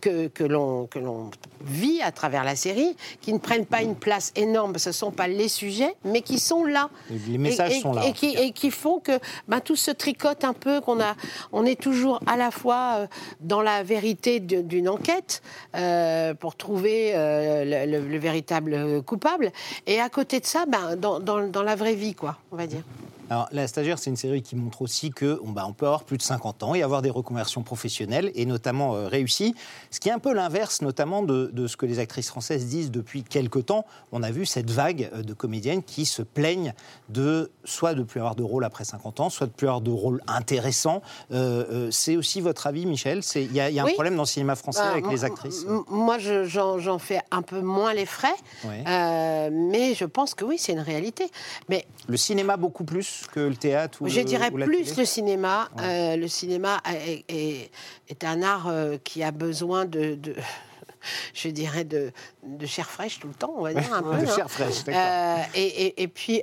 que, 0.00 0.28
que 0.28 0.44
l'on 0.44 0.86
que 0.86 0.98
l'on 0.98 1.30
vit 1.66 2.00
à 2.02 2.12
travers 2.12 2.44
la 2.44 2.56
série 2.56 2.94
qui 3.20 3.32
ne 3.32 3.38
prennent 3.38 3.66
pas 3.66 3.82
une 3.82 3.96
place 3.96 4.32
énorme. 4.36 4.76
Ce 4.78 4.90
ne 4.90 4.92
sont 4.92 5.10
pas 5.10 5.26
les 5.28 5.48
sujets 5.48 5.94
mais 6.04 6.20
qui 6.20 6.38
sont 6.38 6.64
là. 6.64 6.90
Les 7.10 7.38
messages 7.38 7.72
et, 7.72 7.76
et- 7.76 7.80
sont 7.80 7.92
là. 7.92 8.06
et 8.06 8.12
qui, 8.12 8.36
et 8.36 8.52
qui 8.52 8.70
font 8.70 8.98
que 9.00 9.18
ben, 9.48 9.60
tout 9.60 9.76
se 9.76 9.90
tricote 9.90 10.44
un 10.44 10.52
peu 10.52 10.80
qu'on 10.80 11.00
a 11.00 11.14
on 11.52 11.64
est 11.64 11.80
toujours 11.80 12.20
à 12.26 12.36
la 12.36 12.50
fois 12.50 12.96
euh, 12.98 13.06
dans 13.40 13.62
la 13.62 13.82
vérité 13.82 14.40
d'une 14.40 14.88
enquête 14.88 15.42
euh, 15.74 16.34
pour 16.34 16.56
trouver 16.56 17.12
euh, 17.14 17.64
le, 17.86 17.90
le- 18.00 18.08
le 18.08 18.18
véritable 18.18 19.02
coupable. 19.02 19.50
Et 19.86 20.00
à 20.00 20.08
côté 20.08 20.40
de 20.40 20.46
ça 20.46 20.66
ben, 20.66 20.96
dans, 20.96 21.18
dans- 21.20 21.48
dans 21.48 21.62
la 21.62 21.74
vraie 21.76 21.94
vie 21.94 22.14
quoi 22.14 22.36
on 22.52 22.56
va 22.56 22.66
dire 22.66 22.82
Alors, 23.30 23.48
La 23.52 23.66
stagiaire, 23.66 23.98
c'est 23.98 24.10
une 24.10 24.16
série 24.16 24.42
qui 24.42 24.54
montre 24.54 24.82
aussi 24.82 25.10
que 25.10 25.40
on, 25.44 25.50
bah, 25.50 25.64
on 25.66 25.72
peut 25.72 25.86
avoir 25.86 26.04
plus 26.04 26.18
de 26.18 26.22
50 26.22 26.62
ans 26.62 26.74
et 26.74 26.82
avoir 26.82 27.00
des 27.00 27.10
reconversions 27.10 27.62
professionnelles, 27.62 28.30
et 28.34 28.44
notamment 28.44 28.94
euh, 28.96 29.08
réussies. 29.08 29.54
Ce 29.90 29.98
qui 29.98 30.08
est 30.10 30.12
un 30.12 30.18
peu 30.18 30.34
l'inverse, 30.34 30.82
notamment 30.82 31.22
de, 31.22 31.50
de 31.52 31.66
ce 31.66 31.76
que 31.76 31.86
les 31.86 31.98
actrices 32.00 32.28
françaises 32.28 32.66
disent 32.66 32.90
depuis 32.90 33.22
quelques 33.22 33.66
temps. 33.66 33.86
On 34.12 34.22
a 34.22 34.30
vu 34.30 34.44
cette 34.44 34.70
vague 34.70 35.10
euh, 35.14 35.22
de 35.22 35.32
comédiennes 35.32 35.82
qui 35.82 36.04
se 36.04 36.20
plaignent 36.22 36.74
de 37.08 37.50
soit 37.64 37.94
de 37.94 38.02
plus 38.02 38.20
avoir 38.20 38.34
de 38.34 38.42
rôle 38.42 38.64
après 38.64 38.84
50 38.84 39.20
ans, 39.20 39.30
soit 39.30 39.46
de 39.46 39.52
plus 39.52 39.66
avoir 39.68 39.80
de 39.80 39.90
rôle 39.90 40.20
intéressant. 40.26 41.00
Euh, 41.32 41.64
euh, 41.70 41.90
c'est 41.90 42.16
aussi 42.16 42.40
votre 42.42 42.66
avis, 42.66 42.84
Michel? 42.84 43.22
Il 43.36 43.52
y 43.54 43.60
a, 43.60 43.70
il 43.70 43.74
y 43.74 43.80
a 43.80 43.84
un 43.84 43.86
problème 43.92 44.16
dans 44.16 44.22
le 44.22 44.28
cinéma 44.28 44.54
français 44.54 44.80
Bah, 44.82 44.90
avec 44.90 45.04
moi- 45.04 45.12
les 45.14 45.24
actrices? 45.24 45.64
Moi, 45.88 46.18
je- 46.18 46.44
j'en 46.44 46.98
fais 46.98 47.20
un 47.30 47.42
peu 47.42 47.60
moins 47.62 47.94
les 47.94 48.06
frais, 48.06 48.34
mais 49.50 49.94
je 49.94 50.04
pense 50.04 50.34
que 50.34 50.44
oui, 50.44 50.56
c'est 50.58 50.72
une 50.72 50.80
réalité. 50.80 51.26
Mais 51.68 51.86
Le 52.08 52.16
cinéma 52.18 52.56
beaucoup 52.58 52.84
plus 52.84 53.13
que 53.32 53.40
le 53.40 53.56
théâtre 53.56 54.02
ou 54.02 54.08
je 54.08 54.18
le- 54.20 54.24
dirais 54.24 54.50
ou 54.52 54.56
la 54.56 54.66
plus 54.66 54.84
télé 54.84 54.96
le 54.96 55.04
cinéma. 55.04 55.68
Euh, 55.80 56.16
le 56.16 56.28
cinéma 56.28 56.80
est, 56.88 57.24
est- 57.28 57.70
est 58.08 58.24
un 58.24 58.42
art 58.42 58.68
euh, 58.68 58.96
qui 59.02 59.22
a 59.22 59.30
besoin 59.30 59.84
de, 59.84 60.14
de- 60.14 60.34
je 61.34 61.48
dirais, 61.48 61.84
de, 61.84 62.12
de 62.44 62.66
chair 62.66 62.90
fraîche 62.90 63.18
tout 63.20 63.28
le 63.28 63.34
temps, 63.34 63.54
on 63.56 63.62
va 63.62 63.74
dire 63.74 63.92
un 63.92 64.02
peu. 64.02 64.16
de 64.16 64.26
hein. 64.30 64.34
chair 64.36 64.50
fraîche. 64.50 64.82
Euh, 64.88 65.36
et, 65.54 65.86
et- 65.86 66.02
et 66.02 66.08
puis, 66.08 66.42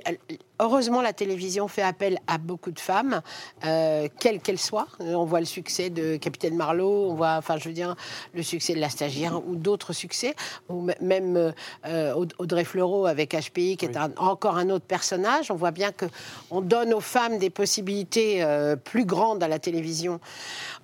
heureusement, 0.60 1.02
la 1.02 1.12
télévision 1.12 1.68
fait 1.68 1.82
appel 1.82 2.18
à 2.26 2.38
beaucoup 2.38 2.70
de 2.70 2.80
femmes, 2.80 3.20
euh, 3.64 4.08
quelles 4.20 4.40
qu'elles 4.40 4.58
soient. 4.58 4.86
On 5.00 5.24
voit 5.24 5.40
le 5.40 5.46
succès 5.46 5.90
de 5.90 6.16
Capitaine 6.16 6.56
Marlowe, 6.56 7.10
on 7.10 7.14
voit, 7.14 7.34
enfin, 7.36 7.56
je 7.58 7.68
veux 7.68 7.74
dire, 7.74 7.94
le 8.34 8.42
succès 8.42 8.74
de 8.74 8.78
La 8.80 8.88
Stagiaire 8.88 9.40
ou 9.46 9.56
d'autres 9.56 9.92
succès, 9.92 10.34
ou 10.68 10.88
même 11.00 11.52
euh, 11.86 12.12
Aud- 12.14 12.32
Audrey 12.38 12.64
Fleurot 12.64 13.06
avec 13.06 13.34
HPI, 13.34 13.76
qui 13.76 13.84
est 13.86 13.96
un- 13.96 14.12
encore 14.16 14.56
un 14.56 14.70
autre 14.70 14.84
personnage. 14.84 15.50
On 15.50 15.56
voit 15.56 15.70
bien 15.72 15.92
que 15.92 16.06
on 16.50 16.60
donne 16.60 16.94
aux 16.94 17.00
femmes 17.00 17.38
des 17.38 17.50
possibilités 17.50 18.42
euh, 18.42 18.76
plus 18.76 19.04
grandes 19.04 19.42
à 19.42 19.48
la 19.48 19.58
télévision. 19.58 20.20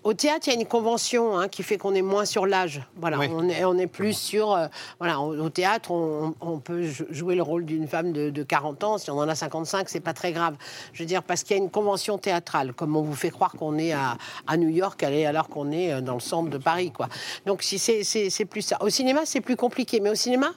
Au 0.05 0.15
théâtre, 0.15 0.47
il 0.49 0.55
y 0.55 0.57
a 0.57 0.61
une 0.61 0.67
convention 0.67 1.39
hein, 1.39 1.49
qui 1.49 1.63
fait 1.63 1.77
qu'on 1.79 1.95
est 1.95 2.03
moins 2.03 2.25
sur 2.25 2.47
l'âge. 2.47 2.83
Voilà, 2.97 3.19
Oui. 3.19 3.29
on 3.33 3.49
est, 3.49 3.65
on 3.69 3.79
est 3.79 3.87
plus 3.87 4.13
sur. 4.15 4.53
euh, 4.53 4.67
voilà, 4.99 5.21
au, 5.21 5.49
théâtre, 5.51 5.91
on, 5.91 6.35
on 6.41 6.59
peut 6.59 6.83
jou- 6.83 7.07
jouer 7.11 7.35
le 7.35 7.43
rôle 7.43 7.65
d'une 7.65 7.87
femme 7.87 8.13
de, 8.13 8.31
de 8.31 8.43
40 8.43 8.85
ans. 8.85 8.99
Si 8.99 9.11
on 9.11 9.19
en 9.19 9.29
a 9.29 9.35
55, 9.35 9.89
c'est 9.89 10.01
pas 10.01 10.15
très 10.15 10.33
grave. 10.33 10.57
Je 10.93 11.03
veux 11.03 11.07
dire, 11.07 11.23
parce 11.23 11.43
qu'il 11.45 11.57
y 11.57 11.61
a 11.61 11.63
une 11.63 11.71
convention 11.71 12.19
théâtrale, 12.19 12.73
comme 12.73 12.97
on 12.97 13.03
vous 13.03 13.15
fait 13.15 13.31
croire 13.31 13.53
qu'on 13.53 13.79
est 13.79 13.93
à, 13.93 14.17
à 14.47 14.57
New 14.57 14.69
York, 14.71 15.03
alors 15.03 15.49
qu'on 15.49 15.71
est 15.71 15.93
euh, 15.93 16.01
dans 16.01 16.15
le 16.15 16.21
centre 16.21 16.51
de 16.51 16.59
Paris, 16.59 16.91
quoi. 16.91 17.09
Donc, 17.47 17.63
si 17.63 17.79
c'est 17.79 18.45
plus 18.47 18.63
ça. 18.63 18.79
Au 18.83 18.89
cinéma, 18.89 19.21
c'est 19.25 19.41
plus 19.41 19.57
compliqué. 19.57 20.01
Mais 20.01 20.11
au 20.11 20.15
cinéma, 20.15 20.49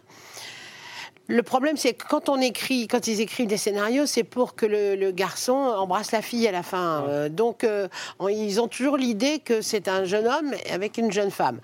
le 1.28 1.44
problème, 1.44 1.78
c'est 1.78 1.94
que 1.94 2.06
quand 2.08 2.28
on 2.28 2.42
écrit, 2.42 2.88
quand 2.88 3.08
ils 3.08 3.22
écrivent 3.22 3.48
des 3.48 3.56
scénarios, 3.58 4.06
c'est 4.06 4.24
pour 4.26 4.54
que 4.56 4.66
le, 4.66 4.96
le 4.96 5.12
garçon 5.12 5.54
embrasse 5.54 6.12
la 6.12 6.22
fille 6.22 6.46
à 6.48 6.52
la 6.52 6.64
fin. 6.64 7.06
Euh, 7.08 7.30
donc, 7.30 7.64
euh, 7.64 7.88
on- 8.20 8.28
ils 8.28 8.60
ont 8.60 8.68
toujours 8.68 8.98
l'idée 8.98 9.40
que 9.40 9.62
c'est 9.62 9.88
un 9.88 10.04
jeune 10.04 10.28
homme 10.28 10.54
avec 10.70 10.98
une 10.98 11.12
jeune 11.12 11.32
femme. 11.32 11.60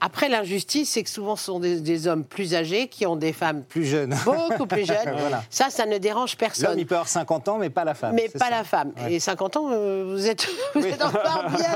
Après, 0.00 0.28
l'injustice, 0.28 0.90
c'est 0.90 1.02
que 1.02 1.10
souvent, 1.10 1.36
ce 1.36 1.44
sont 1.44 1.60
des, 1.60 1.80
des 1.80 2.06
hommes 2.06 2.24
plus 2.24 2.54
âgés 2.54 2.88
qui 2.88 3.06
ont 3.06 3.16
des 3.16 3.32
femmes 3.32 3.62
Plus 3.64 3.84
jeune. 3.84 4.14
beaucoup 4.24 4.66
plus 4.66 4.86
jeunes. 4.86 4.96
Voilà. 5.18 5.42
Ça, 5.50 5.68
ça 5.70 5.86
ne 5.86 5.98
dérange 5.98 6.32
L'homme, 6.32 6.38
personne. 6.38 6.78
il 6.78 6.86
peut 6.86 6.94
avoir 6.94 7.08
50 7.08 7.48
ans, 7.48 7.58
mais 7.58 7.68
pas 7.70 7.84
la 7.84 7.94
femme. 7.94 8.14
Mais 8.14 8.28
pas 8.28 8.46
ça. 8.46 8.50
la 8.50 8.64
femme. 8.64 8.92
Ouais. 9.04 9.14
Et 9.14 9.20
50 9.20 9.56
ans, 9.56 9.68
euh, 9.70 10.04
vous 10.08 10.26
êtes, 10.26 10.46
vous 10.74 10.82
Oui. 10.82 10.88
êtes 10.88 11.02
encore 11.02 11.44
bien. 11.50 11.66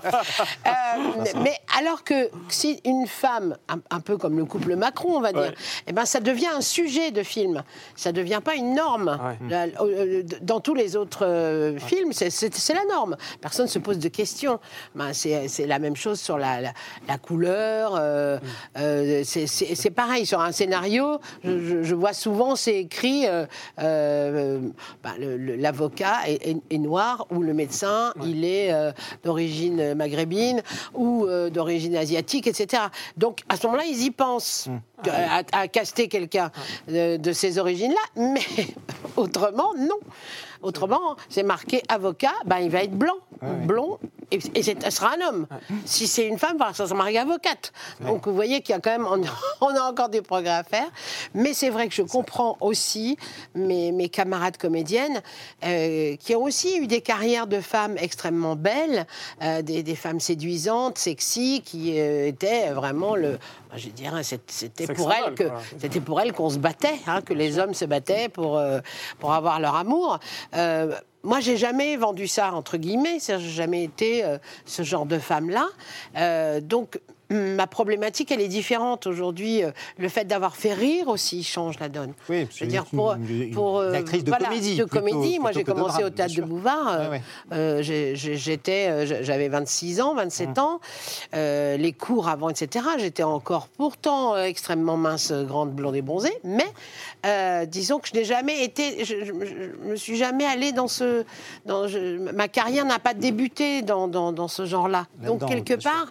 Euh, 0.66 1.24
mais 1.42 1.54
alors 1.78 2.04
que 2.04 2.30
si 2.48 2.80
une 2.84 3.06
femme, 3.06 3.56
un, 3.68 3.78
un 3.90 4.00
peu 4.00 4.16
comme 4.16 4.36
le 4.36 4.44
couple 4.44 4.76
Macron, 4.76 5.16
on 5.16 5.20
va 5.20 5.32
dire, 5.32 5.40
Ouais. 5.42 5.54
eh 5.86 5.92
ben, 5.92 6.04
ça 6.04 6.20
devient 6.20 6.48
un 6.54 6.60
sujet 6.60 7.10
de 7.10 7.22
film. 7.22 7.62
Ça 7.96 8.12
ne 8.12 8.16
devient 8.16 8.40
pas 8.44 8.54
une 8.54 8.74
norme. 8.74 9.18
Ouais. 9.40 9.74
Dans 10.42 10.60
tous 10.60 10.74
les 10.74 10.96
autres 10.96 11.24
euh, 11.26 11.78
films, 11.78 12.12
c'est- 12.12 12.30
la 12.74 12.84
norme. 12.88 13.16
Personne 13.40 13.66
ne 13.66 13.70
se 13.70 13.78
pose 13.78 13.98
de 13.98 14.08
questions. 14.08 14.60
Ben, 14.94 15.12
c'est 15.12 15.48
c'est 15.48 15.66
la 15.66 15.78
même 15.78 15.96
chose 15.96 16.20
sur 16.20 16.38
la, 16.38 16.60
la- 16.60 16.72
la 17.08 17.18
couleur. 17.18 17.59
Euh, 17.60 18.38
euh, 18.78 19.22
c'est- 19.24 19.90
pareil 19.90 20.26
sur 20.26 20.40
un 20.40 20.52
scénario. 20.52 21.18
Je, 21.44 21.94
vois 21.94 22.12
souvent, 22.12 22.56
c'est 22.56 22.78
écrit 22.80 23.26
euh, 23.26 23.46
le- 25.18 25.56
l'avocat 25.56 26.18
est, 26.26 26.46
est- 26.48 26.56
est 26.70 26.78
noir 26.78 27.26
ou 27.30 27.42
le 27.42 27.52
médecin, 27.54 28.12
il 28.24 28.44
est 28.44 28.72
d'origine 29.24 29.94
maghrébine 29.94 30.62
ou 30.94 31.26
d'origine 31.52 31.96
asiatique, 31.96 32.46
etc. 32.46 32.84
Donc 33.16 33.40
à 33.48 33.56
ce 33.56 33.66
moment-là, 33.66 33.84
ils 33.88 34.02
y 34.04 34.10
pensent 34.10 34.68
Mmh. 34.68 35.08
à, 35.08 35.42
à 35.62 35.68
caster 35.68 36.08
quelqu'un 36.08 36.50
de, 36.88 37.16
de 37.16 37.32
ces 37.32 37.58
origines-là, 37.58 38.22
mais 38.34 38.40
autrement, 39.16 39.72
non. 39.78 39.96
Autrement, 40.62 41.16
c'est 41.30 41.42
marqué 41.42 41.82
avocat, 41.88 42.34
ben, 42.44 42.58
il 42.58 42.68
va 42.70 42.82
être 42.82 42.92
blanc, 42.92 43.16
blond, 43.64 43.98
et, 44.30 44.38
et 44.54 44.62
ce 44.62 44.90
sera 44.90 45.14
un 45.16 45.28
homme. 45.28 45.46
Si 45.84 46.06
c'est 46.06 46.26
une 46.26 46.38
femme, 46.38 46.56
ça 46.72 46.86
sera 46.86 46.94
marqué 46.94 47.18
avocate. 47.18 47.72
Donc 48.00 48.26
vous 48.26 48.34
voyez 48.34 48.60
qu'il 48.60 48.74
y 48.74 48.78
a 48.78 48.80
quand 48.80 48.90
même, 48.90 49.06
on, 49.06 49.22
on 49.60 49.76
a 49.76 49.82
encore 49.82 50.08
des 50.08 50.22
progrès 50.22 50.50
à 50.50 50.64
faire. 50.64 50.88
Mais 51.34 51.54
c'est 51.54 51.70
vrai 51.70 51.88
que 51.88 51.94
je 51.94 52.02
comprends 52.02 52.56
aussi 52.60 53.16
mes, 53.54 53.92
mes 53.92 54.08
camarades 54.08 54.56
comédiennes 54.56 55.20
euh, 55.64 56.16
qui 56.16 56.34
ont 56.34 56.42
aussi 56.42 56.78
eu 56.78 56.86
des 56.86 57.00
carrières 57.00 57.46
de 57.46 57.60
femmes 57.60 57.96
extrêmement 57.98 58.56
belles, 58.56 59.06
euh, 59.42 59.62
des, 59.62 59.82
des 59.82 59.96
femmes 59.96 60.20
séduisantes, 60.20 60.98
sexy, 60.98 61.62
qui 61.64 61.98
euh, 61.98 62.26
étaient 62.28 62.70
vraiment 62.70 63.16
le. 63.16 63.38
ben, 63.70 63.76
Je 63.76 63.88
dirais, 63.88 64.22
c'était 64.22 64.86
pour 64.86 65.12
elles 65.12 65.34
que 65.34 65.44
c'était 65.78 66.00
pour 66.00 66.20
elles 66.20 66.32
qu'on 66.32 66.50
se 66.50 66.58
battait, 66.58 66.98
hein, 67.06 67.20
que 67.22 67.34
les 67.34 67.58
hommes 67.58 67.74
se 67.74 67.84
battaient 67.84 68.28
pour, 68.28 68.60
pour 69.18 69.32
avoir 69.32 69.60
leur 69.60 69.74
amour. 69.74 70.18
Moi, 71.22 71.40
j'ai 71.40 71.58
jamais 71.58 71.96
vendu 71.96 72.26
ça 72.26 72.54
entre 72.54 72.78
guillemets, 72.78 73.18
j'ai 73.20 73.38
jamais 73.38 73.84
été 73.84 74.24
euh, 74.24 74.38
ce 74.64 74.82
genre 74.82 75.04
de 75.04 75.18
femme-là. 75.18 75.68
Euh, 76.16 76.60
donc, 76.60 76.98
ma 77.30 77.66
problématique, 77.66 78.30
elle 78.32 78.40
est 78.40 78.48
différente 78.48 79.06
aujourd'hui. 79.06 79.62
Euh, 79.64 79.70
Le 79.98 80.08
fait 80.08 80.24
d'avoir 80.24 80.56
fait 80.56 80.72
rire 80.74 81.08
aussi 81.08 81.42
change 81.44 81.78
la 81.78 81.88
donne. 81.88 82.12
Oui, 82.28 82.46
Je 82.54 82.64
veux 82.64 82.70
dire, 82.70 82.84
pour, 82.86 83.12
une- 83.12 83.50
pour 83.52 83.82
une 83.82 83.88
euh, 83.94 83.98
actrice 83.98 84.24
de 84.24 84.30
voilà, 84.30 84.48
comédie. 84.48 84.76
de 84.76 84.84
plutôt- 84.84 84.98
comédie. 84.98 85.38
Moi, 85.38 85.52
j'ai 85.52 85.64
commencé 85.64 85.98
drame, 85.98 86.04
au 86.06 86.10
théâtre 86.10 86.34
de. 86.34 86.42
Bouvard. 86.42 86.88
euh, 86.92 87.10
Ouais, 87.10 87.22
euh, 87.52 87.82
j'étais, 87.82 89.06
j'avais 89.24 89.48
26 89.48 90.00
ans, 90.00 90.14
27 90.14 90.58
ans. 90.58 90.80
Euh, 91.34 91.76
les 91.76 91.92
cours 91.92 92.28
avant, 92.28 92.48
etc. 92.48 92.84
J'étais 92.98 93.22
encore 93.22 93.68
pourtant 93.68 94.36
extrêmement 94.36 94.96
mince, 94.96 95.32
grande, 95.32 95.72
blonde 95.72 95.96
et 95.96 96.02
bronzée. 96.02 96.32
Mais 96.44 96.66
euh, 97.26 97.66
disons 97.66 97.98
que 97.98 98.08
je 98.08 98.14
n'ai 98.14 98.24
jamais 98.24 98.64
été, 98.64 99.04
je, 99.04 99.24
je- 99.24 99.44
je 99.44 99.88
me 99.88 99.96
suis 99.96 100.16
jamais 100.16 100.44
allée 100.46 100.72
dans 100.72 100.88
ce, 100.88 101.24
dans, 101.66 101.86
ma 102.34 102.48
carrière 102.48 102.84
n'a 102.84 102.98
pas 102.98 103.14
débuté 103.14 103.82
dans, 103.82 104.08
dans, 104.08 104.32
dans 104.32 104.48
ce 104.48 104.64
genre-là. 104.66 105.06
Donc 105.24 105.46
quelque 105.46 105.80
sûr. 105.80 105.90
part, 105.90 106.06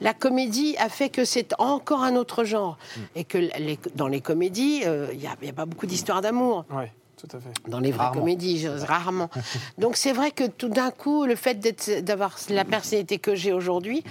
la 0.00 0.14
comédie 0.14 0.57
a 0.78 0.88
fait 0.88 1.08
que 1.08 1.24
c'est 1.24 1.54
encore 1.58 2.02
un 2.02 2.16
autre 2.16 2.44
genre 2.44 2.78
et 3.14 3.24
que 3.24 3.38
les- 3.38 3.78
dans 3.94 4.08
les 4.08 4.20
comédies, 4.20 4.82
euh, 4.86 5.08
il 5.12 5.18
n'y 5.18 5.26
a, 5.26 5.52
pas 5.52 5.66
beaucoup 5.66 5.86
d'histoires 5.86 6.20
d'amour 6.20 6.64
Oui, 6.70 6.84
tout 7.16 7.28
à 7.36 7.40
fait. 7.40 7.50
dans 7.70 7.80
les 7.80 7.90
vraies 7.92 8.04
Rarement. 8.06 8.20
comédies, 8.20 8.66
rarement. 8.68 9.30
Donc 9.78 9.96
c'est 9.96 10.12
vrai 10.12 10.30
que 10.30 10.46
tout 10.46 10.68
d'un 10.68 10.90
coup, 10.90 11.24
le 11.26 11.36
fait 11.36 11.54
d'être- 11.54 12.00
d'avoir 12.04 12.36
la 12.50 12.64
personnalité 12.64 13.18
que 13.18 13.34
j'ai 13.34 13.52
aujourd'hui, 13.52 14.02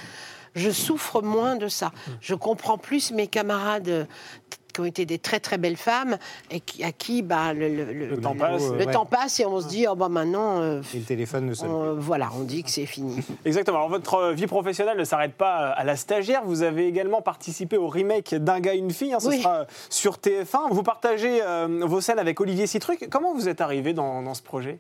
je 0.56 0.72
souffre 0.72 1.22
moins 1.22 1.56
de 1.56 1.68
ça. 1.68 1.92
Je 2.22 2.34
comprends 2.34 2.78
plus 2.80 3.12
mes 3.12 3.28
camarades 3.28 3.90
euh, 3.90 4.06
qui 4.78 4.82
ont 4.82 4.86
été 4.86 5.06
des 5.08 5.18
très 5.18 5.40
très 5.40 5.58
belles 5.58 5.76
femmes 5.76 6.18
et 6.52 6.60
qui, 6.60 6.84
à 6.84 6.92
qui 6.92 7.24
bah, 7.24 7.52
le, 7.54 7.68
le- 7.68 7.92
le- 7.94 8.06
Le 8.10 8.18
temps 8.22 8.36
passe. 8.36 8.62
le 8.70 8.86
Ouais. 8.86 8.92
temps 8.92 9.06
passe 9.08 9.40
et 9.40 9.46
on 9.48 9.60
se 9.60 9.68
dit 9.68 9.88
oh 9.90 9.96
bah 9.96 10.08
maintenant 10.08 10.62
euh, 10.62 10.82
Et 10.94 11.00
le 11.00 11.04
téléphone 11.04 11.48
ne 11.48 11.54
sonne 11.56 11.72
on- 11.72 11.96
voilà 11.96 12.30
on 12.40 12.44
dit 12.44 12.62
que 12.64 12.70
c'est 12.70 12.86
fini. 12.86 13.18
Exactement. 13.46 13.78
Alors, 13.78 13.90
votre 13.90 14.14
euh, 14.16 14.34
vie 14.34 14.46
professionnelle 14.46 14.98
ne 15.00 15.04
s'arrête 15.04 15.34
pas 15.34 15.70
à 15.70 15.84
la 15.84 15.96
stagiaire. 15.96 16.44
Vous 16.46 16.62
avez 16.62 16.86
également 16.88 17.22
participé 17.24 17.76
au 17.78 17.88
remake 17.88 18.36
d'Un 18.36 18.60
gars, 18.60 18.76
une 18.76 18.92
fille. 18.92 19.14
hein, 19.14 19.20
ce 19.20 19.30
Oui. 19.30 19.42
sera 19.42 19.66
sur 19.90 20.18
TF1. 20.18 20.70
Vous 20.72 20.84
partagez 20.84 21.42
euh, 21.42 21.68
vos 21.84 22.00
scènes 22.02 22.20
avec 22.20 22.40
Olivier 22.40 22.68
Citruc. 22.68 23.08
Comment 23.10 23.34
vous 23.34 23.50
êtes 23.50 23.62
arrivé 23.62 23.94
dans, 23.94 24.22
dans 24.22 24.36
ce 24.36 24.44
projet? 24.44 24.78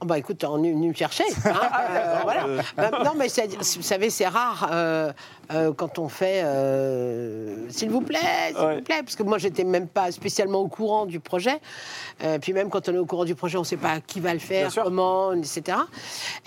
Oh 0.00 0.06
bah 0.06 0.18
écoute, 0.18 0.44
on 0.44 0.62
est 0.64 0.70
venu 0.72 0.88
me 0.88 0.94
chercher. 0.94 1.24
hein, 1.44 1.52
euh, 1.90 2.18
voilà. 2.22 2.46
Bah, 2.76 2.90
non, 3.04 3.12
mais 3.16 3.26
vous 3.28 3.82
savez, 3.82 4.10
c'est 4.10 4.26
rare 4.26 4.68
euh, 4.72 5.12
euh, 5.52 5.72
quand 5.72 5.98
on 5.98 6.08
fait 6.08 6.42
euh, 6.44 7.68
s'il 7.70 7.90
vous 7.90 8.00
plaît, 8.00 8.18
s'il 8.48 8.56
Ouais. 8.58 8.76
vous 8.76 8.82
plaît, 8.82 9.02
parce 9.02 9.16
que 9.16 9.22
moi 9.22 9.38
j'étais 9.38 9.64
même 9.64 9.88
pas 9.88 10.10
spécialement 10.12 10.58
au 10.60 10.68
courant 10.68 11.06
du 11.06 11.20
projet. 11.20 11.60
Puis 12.40 12.52
même 12.52 12.70
quand 12.70 12.88
on 12.88 12.94
est 12.94 12.98
au 12.98 13.06
courant 13.06 13.24
du 13.24 13.34
projet, 13.34 13.56
on 13.56 13.60
ne 13.62 13.66
sait 13.66 13.76
pas 13.76 14.00
qui 14.00 14.20
va 14.20 14.32
le 14.32 14.38
faire, 14.40 14.70
comment, 14.74 15.32
etc. 15.32 15.78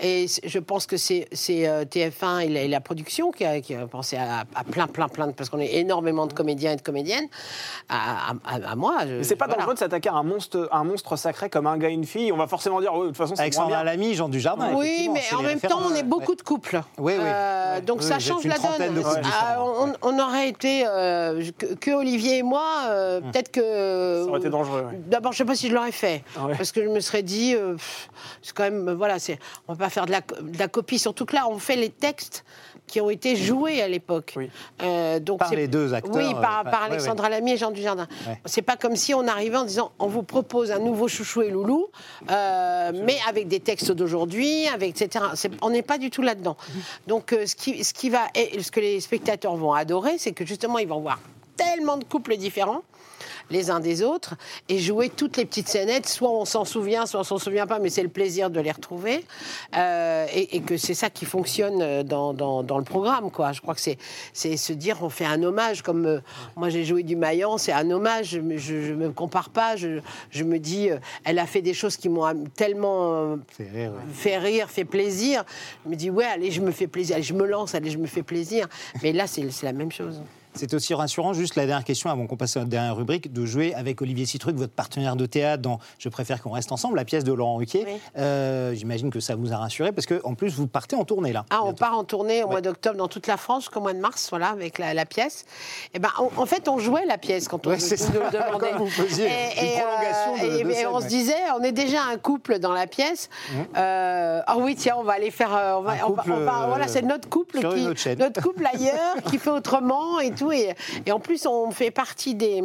Et 0.00 0.26
je 0.44 0.58
pense 0.58 0.86
que 0.86 0.96
c'est 0.96 1.28
c'est, 1.32 1.68
euh, 1.68 1.84
TF1 1.84 2.40
et 2.44 2.48
la, 2.48 2.60
et 2.62 2.68
la 2.68 2.80
production 2.80 3.30
qui 3.32 3.44
a, 3.44 3.60
qui 3.60 3.74
a 3.74 3.86
pensé 3.86 4.16
à, 4.16 4.44
à 4.54 4.64
plein, 4.64 4.86
plein, 4.86 5.08
plein, 5.08 5.26
de, 5.28 5.32
parce 5.32 5.50
qu'on 5.50 5.58
est 5.60 5.74
énormément 5.76 6.26
de 6.26 6.32
comédiens 6.32 6.72
et 6.72 6.76
de 6.76 6.82
comédiennes. 6.82 7.26
À, 7.88 8.30
à- 8.30 8.34
à- 8.44 8.70
à 8.72 8.74
moi. 8.76 8.98
je- 9.06 9.14
Mais 9.14 9.22
c'est 9.24 9.36
pas 9.36 9.46
voilà. 9.46 9.60
dangereux 9.60 9.74
de 9.74 9.78
s'attaquer 9.78 10.08
à 10.08 10.14
un 10.14 10.22
monstre, 10.22 10.68
un 10.72 10.84
monstre 10.84 11.16
sacré 11.16 11.48
comme 11.50 11.66
un 11.66 11.76
gars, 11.78 11.88
une 11.88 12.04
fille. 12.04 12.32
On 12.32 12.36
va 12.36 12.46
forcément 12.46 12.80
dire, 12.80 12.92
ouais, 12.94 13.02
de 13.02 13.06
toute 13.08 13.16
façon, 13.16 13.34
Alexandra 13.42 13.82
bien. 13.82 13.84
Lamy, 13.84 14.14
Jean 14.14 14.28
Dujardin. 14.28 14.74
Oui, 14.74 15.08
mais 15.12 15.22
en 15.36 15.42
même 15.42 15.60
temps, 15.60 15.80
on 15.90 15.94
est 15.94 16.02
beaucoup 16.02 16.34
de 16.34 16.42
couples. 16.42 16.80
Oui, 16.98 17.14
oui. 17.16 17.24
Euh, 17.24 17.54
Ouais. 17.74 17.80
Donc 17.82 17.98
Oui, 18.00 18.04
ça 18.06 18.18
change 18.18 18.44
la 18.44 18.56
donne. 18.58 19.02
Ah, 19.24 19.58
on, 19.62 19.92
on 20.02 20.18
aurait 20.18 20.48
été 20.48 20.84
euh, 20.86 21.42
que, 21.58 21.74
que 21.74 21.90
Olivier 21.90 22.38
et 22.38 22.42
moi, 22.42 22.64
euh, 22.88 23.20
Hum. 23.20 23.30
peut-être 23.30 23.50
que. 23.50 24.22
Ça 24.24 24.28
aurait 24.30 24.40
été 24.40 24.48
dangereux. 24.50 24.82
ouais. 24.90 24.98
D'abord, 25.06 25.32
je 25.32 25.38
sais 25.38 25.44
pas 25.44 25.54
si 25.54 25.68
je 25.68 25.74
l'aurais 25.74 25.92
fait, 25.92 26.24
Ouais. 26.40 26.54
parce 26.56 26.72
que 26.72 26.82
je 26.82 26.88
me 26.88 27.00
serais 27.00 27.22
dit, 27.22 27.54
euh, 27.54 27.76
c'est 28.42 28.54
quand 28.54 28.62
même, 28.64 28.90
voilà, 28.92 29.18
c'est, 29.18 29.38
on 29.68 29.74
va 29.74 29.84
pas 29.84 29.90
faire 29.90 30.06
de 30.06 30.12
la, 30.12 30.20
de 30.20 30.58
la 30.58 30.68
copie. 30.68 30.98
Surtout 30.98 31.24
que 31.26 31.34
là, 31.36 31.46
on 31.48 31.58
fait 31.58 31.76
les 31.76 31.90
textes 31.90 32.44
qui 32.88 33.00
ont 33.00 33.10
été 33.10 33.36
joués 33.36 33.80
à 33.80 33.86
l'époque. 33.86 34.34
Oui. 34.36 34.50
Euh, 34.82 35.20
donc 35.20 35.38
Par 35.38 35.54
les 35.54 35.68
deux 35.68 35.94
acteurs. 35.94 36.16
Oui, 36.16 36.32
par, 36.34 36.64
euh, 36.66 36.70
ouais, 36.70 36.76
Alexandra 36.86 37.28
Lamy 37.28 37.52
et 37.52 37.56
Jean 37.56 37.70
Dujardin. 37.70 38.08
Ouais. 38.26 38.40
C'est 38.46 38.62
pas 38.62 38.76
comme 38.76 38.96
si 38.96 39.14
on 39.14 39.26
arrivait 39.28 39.56
en 39.56 39.64
disant, 39.64 39.92
on 39.98 40.08
vous 40.08 40.22
propose 40.22 40.72
un 40.72 40.80
nouveau 40.80 41.06
chouchou 41.06 41.42
et 41.42 41.50
loulou, 41.50 41.86
euh, 42.30 42.92
mais 43.04 43.18
avec 43.28 43.46
des 43.46 43.60
textes 43.60 43.92
d'aujourd'hui, 43.92 44.66
avec 44.66 44.88
etc. 44.88 45.24
On 45.62 45.70
n'est 45.70 45.82
pas 45.82 45.98
du 45.98 46.10
tout 46.10 46.22
là-dedans. 46.22 46.56
Donc, 47.06 47.32
euh, 47.32 47.46
ce 47.46 47.54
qui, 47.54 47.84
ce 47.84 47.92
qui 47.92 48.10
va, 48.10 48.22
et 48.34 48.60
ce 48.62 48.70
que 48.70 48.80
les 48.80 49.00
spectateurs 49.00 49.54
vont 49.54 49.72
adorer, 49.72 50.18
c'est 50.18 50.32
que 50.32 50.46
justement, 50.46 50.78
ils 50.78 50.88
vont 50.88 51.00
voir 51.00 51.20
tellement 51.56 51.96
de 51.96 52.04
couples 52.04 52.36
différents 52.36 52.82
les 53.50 53.70
uns 53.70 53.80
des 53.80 54.02
autres 54.02 54.34
et 54.68 54.78
jouer 54.78 55.08
toutes 55.08 55.36
les 55.36 55.44
petites 55.44 55.68
scénettes. 55.68 56.08
Soit 56.08 56.30
on 56.30 56.44
s'en 56.44 56.64
souvient, 56.64 57.06
soit 57.06 57.20
on 57.20 57.24
s'en 57.24 57.38
souvient 57.38 57.66
pas, 57.66 57.78
mais 57.78 57.90
c'est 57.90 58.02
le 58.02 58.08
plaisir 58.08 58.50
de 58.50 58.60
les 58.60 58.70
retrouver. 58.72 59.24
Euh, 59.76 60.26
et, 60.32 60.56
et 60.56 60.60
que 60.60 60.76
c'est 60.76 60.94
ça 60.94 61.10
qui 61.10 61.24
fonctionne 61.24 61.80
euh, 61.82 62.02
dans, 62.02 62.34
dans, 62.34 62.62
dans 62.62 62.78
le 62.78 62.84
programme. 62.84 63.30
Quoi. 63.30 63.52
Je 63.52 63.60
crois 63.60 63.74
que 63.74 63.80
c'est, 63.80 63.98
c'est 64.32 64.56
se 64.56 64.72
dire 64.72 64.98
on 65.02 65.08
fait 65.08 65.24
un 65.24 65.42
hommage. 65.42 65.82
Comme 65.82 66.06
euh, 66.06 66.20
moi 66.56 66.68
j'ai 66.68 66.84
joué 66.84 67.02
du 67.02 67.16
Maillan, 67.16 67.58
c'est 67.58 67.72
un 67.72 67.90
hommage. 67.90 68.28
Je 68.28 68.38
ne 68.40 68.94
me 68.94 69.10
compare 69.10 69.50
pas. 69.50 69.76
Je, 69.76 70.00
je 70.30 70.44
me 70.44 70.58
dis, 70.58 70.90
euh, 70.90 70.98
elle 71.24 71.38
a 71.38 71.46
fait 71.46 71.62
des 71.62 71.74
choses 71.74 71.96
qui 71.96 72.08
m'ont 72.08 72.44
tellement 72.54 73.36
C'est 73.56 73.68
rire, 73.70 73.92
ouais. 73.92 74.12
fait 74.12 74.38
rire, 74.38 74.70
fait 74.70 74.84
plaisir. 74.84 75.44
Je 75.84 75.90
me 75.90 75.96
dis, 75.96 76.10
ouais, 76.10 76.24
allez, 76.24 76.50
je 76.50 76.60
me 76.60 76.70
fais 76.70 76.86
plaisir. 76.86 77.16
Allez, 77.16 77.22
je 77.24 77.34
me 77.34 77.46
lance, 77.46 77.74
allez, 77.74 77.90
je 77.90 77.98
me 77.98 78.06
fais 78.06 78.22
plaisir. 78.22 78.66
Mais 79.02 79.12
là, 79.12 79.26
c'est, 79.26 79.50
c'est 79.50 79.66
la 79.66 79.72
même 79.72 79.92
chose. 79.92 80.20
C'est 80.58 80.74
aussi 80.74 80.92
rassurant, 80.92 81.32
juste 81.34 81.54
la 81.54 81.66
dernière 81.66 81.84
question 81.84 82.10
avant 82.10 82.26
qu'on 82.26 82.36
passe 82.36 82.56
à 82.56 82.60
notre 82.60 82.70
dernière 82.70 82.96
rubrique, 82.96 83.32
de 83.32 83.46
jouer 83.46 83.74
avec 83.74 84.02
Olivier 84.02 84.26
Citruc, 84.26 84.56
votre 84.56 84.72
partenaire 84.72 85.14
de 85.14 85.24
théâtre 85.24 85.62
dans 85.62 85.78
Je 85.98 86.08
préfère 86.08 86.42
qu'on 86.42 86.50
reste 86.50 86.72
ensemble, 86.72 86.96
la 86.96 87.04
pièce 87.04 87.22
de 87.24 87.32
Laurent 87.32 87.56
Ruquier. 87.56 87.84
Oui. 87.86 88.00
Euh, 88.18 88.74
J'imagine 88.74 89.10
que 89.10 89.20
ça 89.20 89.36
vous 89.36 89.52
a 89.52 89.56
rassuré 89.56 89.92
parce 89.92 90.06
qu'en 90.06 90.34
plus 90.34 90.54
vous 90.56 90.66
partez 90.66 90.96
en 90.96 91.04
tournée 91.04 91.32
là. 91.32 91.44
Ah, 91.50 91.60
on 91.60 91.66
bientôt. 91.66 91.78
part 91.78 91.96
en 91.98 92.02
tournée 92.04 92.42
au 92.42 92.46
Ouais. 92.46 92.52
mois 92.52 92.60
d'octobre 92.60 92.96
dans 92.96 93.06
toute 93.08 93.26
la 93.28 93.36
France 93.36 93.64
jusqu'au 93.64 93.80
mois 93.80 93.92
de 93.92 94.00
mars, 94.00 94.26
voilà, 94.30 94.48
avec 94.48 94.78
la, 94.78 94.94
la 94.94 95.06
pièce. 95.06 95.44
Et 95.94 95.98
ben, 96.00 96.08
on- 96.18 96.40
en 96.40 96.46
fait, 96.46 96.68
on 96.68 96.78
jouait 96.78 97.06
la 97.06 97.18
pièce 97.18 97.46
quand 97.46 97.64
on 97.66 97.70
Ouais, 97.70 97.76
nous, 97.78 97.84
nous 98.24 98.30
demandait. 98.30 98.70
Comme 98.70 98.78
vous 98.78 98.86
faisiez 98.88 99.26
une 99.26 99.80
prolongation 99.80 100.32
de- 100.34 100.60
et- 100.60 100.64
de 100.64 100.70
et 100.70 100.86
on. 100.86 100.98
Mmh. 100.98 101.02
se 101.02 101.06
disait, 101.06 101.34
on 101.58 101.62
est 101.62 101.72
déjà 101.72 102.02
un 102.12 102.16
couple 102.16 102.58
dans 102.58 102.72
la 102.72 102.86
pièce. 102.88 103.28
Euh, 103.76 104.40
Ah 104.46 104.56
oui, 104.58 104.74
tiens, 104.76 104.96
on 104.98 105.04
va 105.04 105.12
aller 105.12 105.30
faire. 105.30 105.54
euh, 105.54 105.74
on 105.78 105.82
va- 105.82 105.92
Un 105.92 105.96
on 106.06 106.10
va- 106.12 106.22
couple, 106.22 106.32
on 106.32 106.44
va- 106.44 106.66
voilà, 106.68 106.84
euh, 106.86 106.88
c'est 106.88 107.02
notre 107.02 107.28
couple 107.28 107.58
qui, 107.60 108.14
notre 108.16 108.42
couple 108.42 108.66
ailleurs, 108.66 109.16
qui 109.30 109.38
fait 109.38 109.50
autrement 109.50 110.18
et 110.20 110.30
tout. 110.32 110.47
Et, 110.52 110.74
et 111.06 111.12
en 111.12 111.20
plus, 111.20 111.46
on 111.46 111.70
fait 111.70 111.90
partie 111.90 112.34
des, 112.34 112.62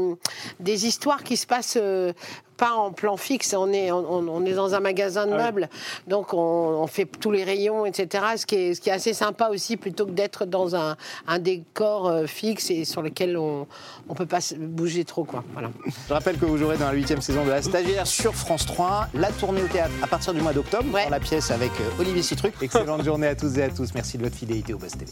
des 0.60 0.86
histoires 0.86 1.24
qui 1.24 1.38
se 1.38 1.46
passent. 1.48 1.78
euh, 1.82 2.14
pas 2.56 2.74
en 2.74 2.92
plan 2.92 3.18
fixe, 3.18 3.56
on 3.58 3.74
est, 3.74 3.92
on, 3.92 4.06
on 4.08 4.46
est 4.46 4.54
dans 4.54 4.76
un 4.76 4.80
magasin 4.80 5.26
de 5.26 5.32
Ah 5.34 5.38
oui. 5.38 5.42
meubles, 5.44 5.70
donc 6.08 6.36
on, 6.36 6.38
on 6.38 6.86
fait 6.86 7.06
tous 7.08 7.32
les 7.32 7.44
rayons, 7.44 7.88
etc. 7.88 8.24
Ce 8.38 8.46
qui 8.46 8.54
est, 8.56 8.74
ce 8.76 8.80
qui 8.80 8.90
est 8.90 8.94
assez 8.94 9.14
sympa 9.16 9.50
aussi, 9.50 9.76
plutôt 9.76 10.06
que 10.06 10.12
d'être 10.12 10.46
dans 10.46 10.76
un, 10.76 10.96
un 11.28 11.40
décor 11.40 12.08
euh, 12.08 12.28
fixe 12.28 12.70
et 12.70 12.86
sur 12.86 13.02
lequel 13.02 13.38
on 13.38 13.66
ne 14.08 14.14
peut 14.14 14.28
pas 14.28 14.38
bouger 14.60 15.04
trop. 15.04 15.24
Quoi. 15.24 15.44
Voilà. 15.54 15.72
Je 16.08 16.14
rappelle 16.14 16.38
que 16.38 16.46
vous 16.46 16.58
jouerez 16.58 16.78
dans 16.78 16.86
la 16.86 16.94
huitième 16.94 17.22
saison 17.22 17.44
de 17.44 17.50
La 17.50 17.64
Stagiaire 17.64 18.06
sur 18.06 18.36
France 18.36 18.68
3, 18.68 19.08
la 19.16 19.32
tournée 19.32 19.64
au 19.64 19.68
théâtre 19.68 19.92
à 20.04 20.08
partir 20.08 20.32
du 20.36 20.40
mois 20.42 20.54
d'octobre, 20.54 20.94
Ouais. 20.94 21.06
dans 21.06 21.10
la 21.10 21.20
pièce 21.20 21.50
avec 21.50 21.72
euh, 21.82 22.00
Olivier 22.02 22.22
Citruc. 22.22 22.54
Excellente 22.62 23.04
journée 23.04 23.28
à 23.28 23.36
tous 23.36 23.58
et 23.58 23.64
à 23.64 23.70
tous. 23.70 23.90
Merci 23.96 24.20
de 24.20 24.24
votre 24.26 24.36
fidélité 24.36 24.76
au 24.76 24.78
Buzz 24.78 24.92
TV. 24.92 25.12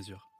mesure. 0.00 0.39